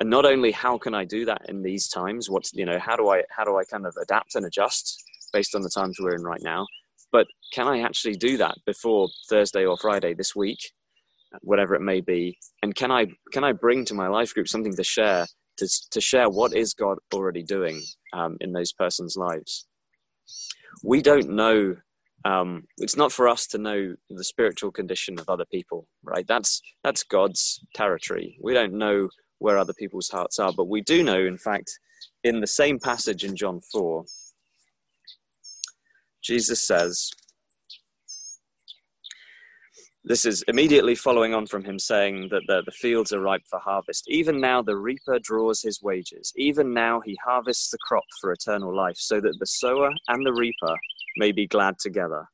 and 0.00 0.10
not 0.10 0.26
only 0.26 0.50
how 0.50 0.76
can 0.76 0.94
i 0.94 1.04
do 1.04 1.24
that 1.24 1.42
in 1.48 1.62
these 1.62 1.88
times 1.88 2.28
what's 2.28 2.52
you 2.54 2.64
know 2.64 2.78
how 2.78 2.96
do 2.96 3.08
i 3.08 3.22
how 3.30 3.44
do 3.44 3.56
i 3.56 3.64
kind 3.64 3.86
of 3.86 3.94
adapt 4.02 4.34
and 4.34 4.44
adjust 4.44 5.00
based 5.32 5.54
on 5.54 5.62
the 5.62 5.70
times 5.70 5.96
we're 6.00 6.16
in 6.16 6.24
right 6.24 6.42
now 6.42 6.66
but 7.12 7.26
can 7.52 7.68
i 7.68 7.80
actually 7.80 8.14
do 8.14 8.36
that 8.36 8.56
before 8.66 9.08
thursday 9.28 9.64
or 9.64 9.76
friday 9.76 10.12
this 10.12 10.34
week 10.34 10.58
whatever 11.40 11.74
it 11.74 11.80
may 11.80 12.00
be 12.00 12.36
and 12.62 12.74
can 12.74 12.90
i 12.90 13.06
can 13.32 13.44
i 13.44 13.52
bring 13.52 13.84
to 13.84 13.94
my 13.94 14.08
life 14.08 14.34
group 14.34 14.48
something 14.48 14.74
to 14.74 14.84
share 14.84 15.26
to, 15.56 15.68
to 15.90 16.00
share 16.00 16.28
what 16.28 16.54
is 16.54 16.74
god 16.74 16.98
already 17.14 17.42
doing 17.42 17.80
um, 18.12 18.36
in 18.40 18.52
those 18.52 18.72
persons 18.72 19.16
lives? 19.16 19.66
We 20.82 21.02
don't 21.02 21.30
know 21.30 21.76
um, 22.24 22.64
it's 22.78 22.96
not 22.96 23.10
for 23.10 23.28
us 23.28 23.48
to 23.48 23.58
know 23.58 23.96
the 24.08 24.24
spiritual 24.24 24.70
condition 24.70 25.18
of 25.18 25.28
other 25.28 25.44
people 25.50 25.86
right? 26.02 26.26
That's 26.26 26.60
that's 26.84 27.02
god's 27.02 27.60
territory. 27.74 28.38
We 28.40 28.54
don't 28.54 28.74
know 28.74 29.08
where 29.38 29.58
other 29.58 29.74
people's 29.74 30.08
hearts 30.08 30.38
are 30.38 30.52
but 30.52 30.68
we 30.68 30.80
do 30.80 31.02
know 31.02 31.18
in 31.18 31.38
fact 31.38 31.70
in 32.24 32.40
the 32.40 32.46
same 32.46 32.78
passage 32.78 33.24
in 33.24 33.34
john 33.34 33.60
4 33.72 34.04
jesus 36.22 36.64
says 36.64 37.10
this 40.04 40.24
is 40.24 40.42
immediately 40.48 40.96
following 40.96 41.32
on 41.32 41.46
from 41.46 41.62
him 41.62 41.78
saying 41.78 42.28
that 42.30 42.42
the, 42.48 42.62
the 42.66 42.72
fields 42.72 43.12
are 43.12 43.20
ripe 43.20 43.44
for 43.48 43.60
harvest. 43.60 44.04
Even 44.08 44.40
now, 44.40 44.60
the 44.60 44.76
reaper 44.76 45.20
draws 45.20 45.62
his 45.62 45.80
wages. 45.80 46.32
Even 46.36 46.74
now, 46.74 47.00
he 47.00 47.16
harvests 47.24 47.70
the 47.70 47.78
crop 47.86 48.02
for 48.20 48.32
eternal 48.32 48.74
life, 48.74 48.96
so 48.98 49.20
that 49.20 49.36
the 49.38 49.46
sower 49.46 49.90
and 50.08 50.26
the 50.26 50.32
reaper 50.32 50.76
may 51.18 51.30
be 51.30 51.46
glad 51.46 51.78
together. 51.78 52.26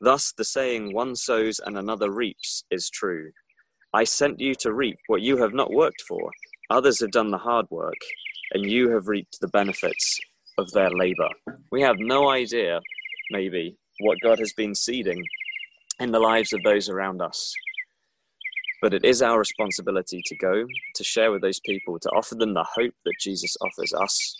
Thus, 0.00 0.32
the 0.36 0.44
saying, 0.44 0.92
one 0.92 1.14
sows 1.14 1.60
and 1.64 1.78
another 1.78 2.10
reaps, 2.10 2.64
is 2.72 2.90
true. 2.90 3.30
I 3.94 4.02
sent 4.02 4.40
you 4.40 4.56
to 4.56 4.72
reap 4.72 4.98
what 5.06 5.22
you 5.22 5.36
have 5.36 5.54
not 5.54 5.72
worked 5.72 6.02
for. 6.08 6.28
Others 6.70 7.00
have 7.00 7.12
done 7.12 7.30
the 7.30 7.38
hard 7.38 7.66
work, 7.70 8.00
and 8.52 8.68
you 8.68 8.90
have 8.90 9.06
reaped 9.06 9.38
the 9.40 9.48
benefits 9.48 10.18
of 10.58 10.72
their 10.72 10.90
labor. 10.90 11.28
We 11.70 11.82
have 11.82 11.98
no 12.00 12.30
idea, 12.30 12.80
maybe, 13.30 13.76
what 14.00 14.20
God 14.20 14.40
has 14.40 14.52
been 14.54 14.74
seeding 14.74 15.24
in 16.00 16.10
the 16.10 16.18
lives 16.18 16.52
of 16.52 16.62
those 16.62 16.88
around 16.88 17.20
us. 17.22 17.54
But 18.80 18.94
it 18.94 19.04
is 19.04 19.22
our 19.22 19.38
responsibility 19.38 20.20
to 20.26 20.36
go, 20.36 20.66
to 20.96 21.04
share 21.04 21.30
with 21.30 21.42
those 21.42 21.60
people, 21.60 21.98
to 22.00 22.08
offer 22.10 22.34
them 22.34 22.54
the 22.54 22.66
hope 22.74 22.94
that 23.04 23.14
Jesus 23.20 23.56
offers 23.60 23.92
us, 23.92 24.36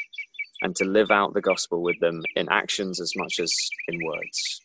and 0.63 0.75
to 0.77 0.85
live 0.85 1.11
out 1.11 1.35
the 1.35 1.41
gospel 1.41 1.83
with 1.83 1.99
them 2.01 2.23
in 2.37 2.49
actions 2.51 3.01
as 3.01 3.13
much 3.17 3.39
as 3.41 3.53
in 3.89 4.05
words. 4.05 4.61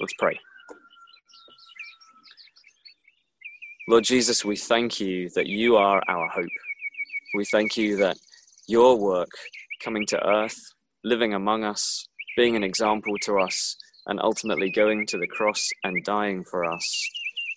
Let's 0.00 0.14
pray. 0.18 0.38
Lord 3.88 4.04
Jesus, 4.04 4.44
we 4.44 4.56
thank 4.56 5.00
you 5.00 5.30
that 5.36 5.46
you 5.46 5.76
are 5.76 6.02
our 6.08 6.28
hope. 6.28 6.48
We 7.34 7.44
thank 7.44 7.76
you 7.76 7.96
that 7.98 8.16
your 8.66 8.98
work 8.98 9.30
coming 9.82 10.04
to 10.06 10.26
earth, 10.26 10.58
living 11.04 11.34
among 11.34 11.64
us, 11.64 12.06
being 12.36 12.56
an 12.56 12.64
example 12.64 13.16
to 13.22 13.38
us, 13.38 13.76
and 14.06 14.20
ultimately 14.22 14.70
going 14.70 15.06
to 15.06 15.18
the 15.18 15.26
cross 15.26 15.68
and 15.84 16.04
dying 16.04 16.44
for 16.44 16.64
us. 16.64 17.10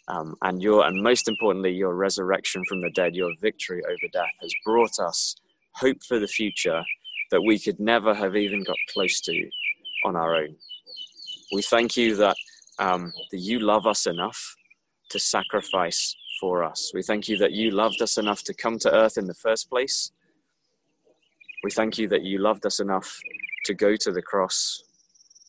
Um, 0.07 0.35
and 0.41 0.61
your, 0.61 0.85
and 0.85 1.01
most 1.01 1.27
importantly, 1.27 1.71
your 1.71 1.93
resurrection 1.93 2.63
from 2.67 2.81
the 2.81 2.89
dead, 2.91 3.15
your 3.15 3.31
victory 3.39 3.83
over 3.85 4.07
death 4.11 4.33
has 4.41 4.53
brought 4.65 4.99
us 4.99 5.35
hope 5.75 6.03
for 6.07 6.19
the 6.19 6.27
future 6.27 6.83
that 7.31 7.41
we 7.41 7.59
could 7.59 7.79
never 7.79 8.13
have 8.13 8.35
even 8.35 8.63
got 8.63 8.77
close 8.91 9.21
to 9.21 9.49
on 10.05 10.15
our 10.15 10.35
own. 10.35 10.55
We 11.53 11.61
thank 11.61 11.95
you 11.95 12.15
that, 12.15 12.35
um, 12.79 13.13
that 13.31 13.39
you 13.39 13.59
love 13.59 13.85
us 13.85 14.07
enough 14.07 14.55
to 15.11 15.19
sacrifice 15.19 16.15
for 16.39 16.63
us. 16.63 16.91
We 16.93 17.03
thank 17.03 17.27
you 17.27 17.37
that 17.37 17.51
you 17.51 17.71
loved 17.71 18.01
us 18.01 18.17
enough 18.17 18.43
to 18.43 18.53
come 18.53 18.79
to 18.79 18.93
earth 18.93 19.17
in 19.17 19.27
the 19.27 19.33
first 19.33 19.69
place. 19.69 20.11
We 21.63 21.71
thank 21.71 21.97
you 21.97 22.07
that 22.07 22.23
you 22.23 22.39
loved 22.39 22.65
us 22.65 22.79
enough 22.79 23.19
to 23.65 23.73
go 23.73 23.95
to 23.95 24.11
the 24.11 24.21
cross, 24.21 24.83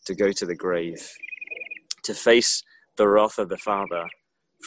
to 0.05 0.15
go 0.15 0.31
to 0.31 0.45
the 0.45 0.55
grave, 0.55 1.07
to 2.03 2.13
face 2.13 2.63
the 2.97 3.07
wrath 3.07 3.37
of 3.37 3.49
the 3.49 3.57
Father 3.57 4.05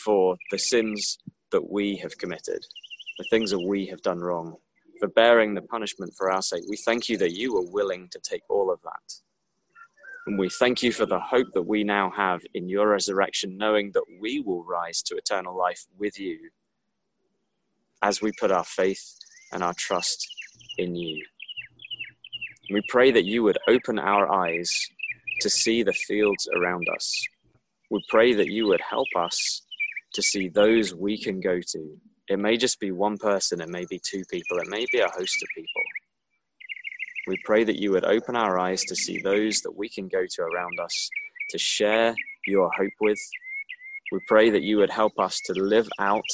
for 0.05 0.37
the 0.51 0.59
sins 0.59 1.19
that 1.53 1.71
we 1.71 1.97
have 1.97 2.17
committed, 2.19 2.65
the 3.19 3.27
things 3.31 3.51
that 3.51 3.61
we 3.61 3.87
have 3.87 4.03
done 4.03 4.21
wrong, 4.21 4.57
for 4.99 5.09
bearing 5.09 5.55
the 5.55 5.63
punishment 5.63 6.13
for 6.17 6.31
our 6.31 6.43
sake. 6.43 6.63
We 6.69 6.77
thank 6.77 7.09
you 7.09 7.17
that 7.19 7.33
you 7.33 7.55
were 7.55 7.71
willing 7.71 8.09
to 8.11 8.21
take 8.21 8.43
all 8.49 8.73
of 8.73 8.81
that. 8.83 9.15
And 10.27 10.39
we 10.39 10.49
thank 10.49 10.83
you 10.83 10.91
for 10.91 11.05
the 11.05 11.21
hope 11.21 11.49
that 11.53 11.63
we 11.63 11.85
now 11.85 12.11
have 12.17 12.41
in 12.55 12.69
your 12.69 12.89
resurrection, 12.89 13.59
knowing 13.59 13.93
that 13.93 14.05
we 14.21 14.41
will 14.41 14.65
rise 14.65 15.03
to 15.03 15.17
eternal 15.17 15.57
life 15.57 15.85
with 15.99 16.19
you 16.19 16.39
as 18.03 18.23
we 18.23 18.33
put 18.41 18.51
our 18.51 18.65
faith 18.65 19.17
and 19.53 19.63
our 19.63 19.75
trust 19.75 20.27
in 20.79 20.95
you. 20.95 21.23
We 22.73 22.81
pray 22.89 23.11
that 23.11 23.27
you 23.27 23.43
would 23.43 23.59
open 23.69 23.99
our 23.99 24.33
eyes 24.33 24.89
to 25.41 25.51
see 25.51 25.83
the 25.83 25.93
fields 25.93 26.49
around 26.55 26.89
us. 26.89 27.27
We 27.91 28.05
pray 28.09 28.35
that 28.35 28.49
you 28.49 28.67
would 28.67 28.81
help 28.81 29.09
us 29.17 29.63
to 30.15 30.23
see 30.23 30.49
those 30.49 30.95
we 30.95 31.21
can 31.21 31.41
go 31.41 31.61
to. 31.61 31.97
It 32.29 32.39
may 32.39 32.57
just 32.57 32.81
be 32.81 32.93
one 32.93 33.19
person, 33.19 33.61
it 33.61 33.69
may 33.69 33.85
be 33.91 34.01
two 34.03 34.25
people, 34.31 34.59
it 34.59 34.69
may 34.69 34.87
be 34.91 35.01
a 35.01 35.09
host 35.09 35.43
of 35.43 35.49
people. 35.55 35.83
We 37.27 37.37
pray 37.45 37.65
that 37.65 37.79
you 37.79 37.91
would 37.93 38.05
open 38.05 38.37
our 38.37 38.59
eyes 38.59 38.85
to 38.85 38.97
see 38.97 39.19
those 39.19 39.61
that 39.61 39.77
we 39.77 39.89
can 39.89 40.09
go 40.09 40.25
to 40.29 40.43
around 40.43 40.79
us 40.81 41.09
to 41.51 41.59
share 41.59 42.15
your 42.47 42.71
hope 42.71 42.93
with. 43.01 43.19
We 44.13 44.21
pray 44.27 44.51
that 44.51 44.63
you 44.63 44.79
would 44.79 44.91
help 44.91 45.19
us 45.19 45.41
to 45.47 45.55
live 45.55 45.89
out 45.99 46.29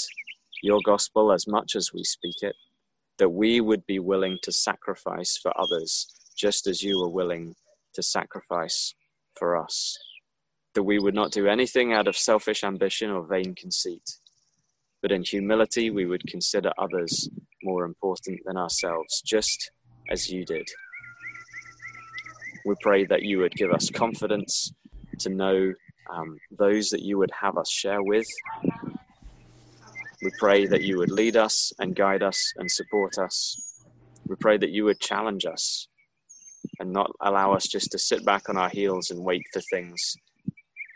your 0.62 0.80
gospel 0.84 1.32
as 1.32 1.46
much 1.46 1.76
as 1.76 1.92
we 1.94 2.04
speak 2.04 2.36
it, 2.42 2.56
that 3.18 3.30
we 3.30 3.60
would 3.60 3.86
be 3.86 3.98
willing 3.98 4.38
to 4.42 4.52
sacrifice 4.52 5.38
for 5.40 5.52
others 5.58 6.06
just 6.36 6.66
as 6.66 6.82
you 6.82 6.98
were 6.98 7.08
willing 7.08 7.54
to 7.94 8.02
sacrifice 8.02 8.94
for 9.36 9.56
us, 9.56 9.96
that 10.74 10.82
we 10.82 10.98
would 10.98 11.14
not 11.14 11.32
do 11.32 11.46
anything 11.46 11.92
out 11.92 12.08
of 12.08 12.16
selfish 12.16 12.62
ambition 12.64 13.10
or 13.10 13.26
vain 13.26 13.54
conceit, 13.54 14.18
but 15.02 15.12
in 15.12 15.22
humility 15.22 15.90
we 15.90 16.06
would 16.06 16.26
consider 16.26 16.72
others 16.78 17.28
more 17.62 17.84
important 17.84 18.40
than 18.44 18.56
ourselves, 18.56 19.22
just 19.22 19.70
as 20.10 20.30
you 20.30 20.44
did. 20.44 20.68
We 22.64 22.74
pray 22.82 23.06
that 23.06 23.22
you 23.22 23.38
would 23.38 23.54
give 23.54 23.72
us 23.72 23.90
confidence 23.90 24.72
to 25.20 25.30
know 25.30 25.72
um, 26.12 26.38
those 26.50 26.90
that 26.90 27.02
you 27.02 27.18
would 27.18 27.30
have 27.40 27.56
us 27.56 27.70
share 27.70 28.02
with. 28.02 28.26
We 30.22 30.30
pray 30.38 30.66
that 30.66 30.82
you 30.82 30.98
would 30.98 31.10
lead 31.10 31.36
us 31.36 31.72
and 31.78 31.96
guide 31.96 32.22
us 32.22 32.52
and 32.56 32.70
support 32.70 33.18
us. 33.18 33.84
We 34.26 34.36
pray 34.36 34.58
that 34.58 34.70
you 34.70 34.84
would 34.84 35.00
challenge 35.00 35.46
us 35.46 35.88
and 36.80 36.92
not 36.92 37.10
allow 37.20 37.52
us 37.52 37.68
just 37.68 37.92
to 37.92 37.98
sit 37.98 38.24
back 38.24 38.48
on 38.48 38.56
our 38.56 38.70
heels 38.70 39.10
and 39.10 39.22
wait 39.22 39.42
for 39.52 39.60
things 39.70 40.16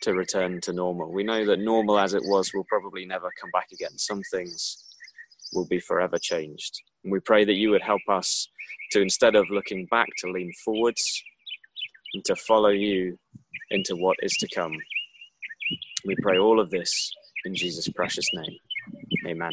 to 0.02 0.14
return 0.14 0.60
to 0.62 0.72
normal. 0.72 1.12
We 1.12 1.22
know 1.22 1.44
that 1.46 1.60
normal 1.60 1.98
as 1.98 2.14
it 2.14 2.22
was 2.24 2.52
will 2.52 2.64
probably 2.68 3.06
never 3.06 3.30
come 3.40 3.50
back 3.52 3.68
again. 3.72 3.96
Some 3.96 4.22
things 4.32 4.84
will 5.52 5.66
be 5.66 5.78
forever 5.78 6.18
changed. 6.18 6.82
And 7.04 7.12
we 7.12 7.20
pray 7.20 7.44
that 7.44 7.54
you 7.54 7.70
would 7.70 7.82
help 7.82 8.02
us 8.08 8.48
to 8.92 9.00
instead 9.00 9.36
of 9.36 9.48
looking 9.50 9.86
back, 9.86 10.08
to 10.18 10.30
lean 10.30 10.52
forwards 10.64 11.22
and 12.14 12.24
to 12.24 12.36
follow 12.36 12.70
you 12.70 13.18
into 13.70 13.94
what 13.96 14.16
is 14.22 14.36
to 14.38 14.48
come. 14.54 14.72
We 16.04 16.16
pray 16.22 16.38
all 16.38 16.60
of 16.60 16.70
this 16.70 17.10
in 17.44 17.54
Jesus' 17.54 17.88
precious 17.88 18.28
name. 18.34 18.58
Amen. 19.26 19.52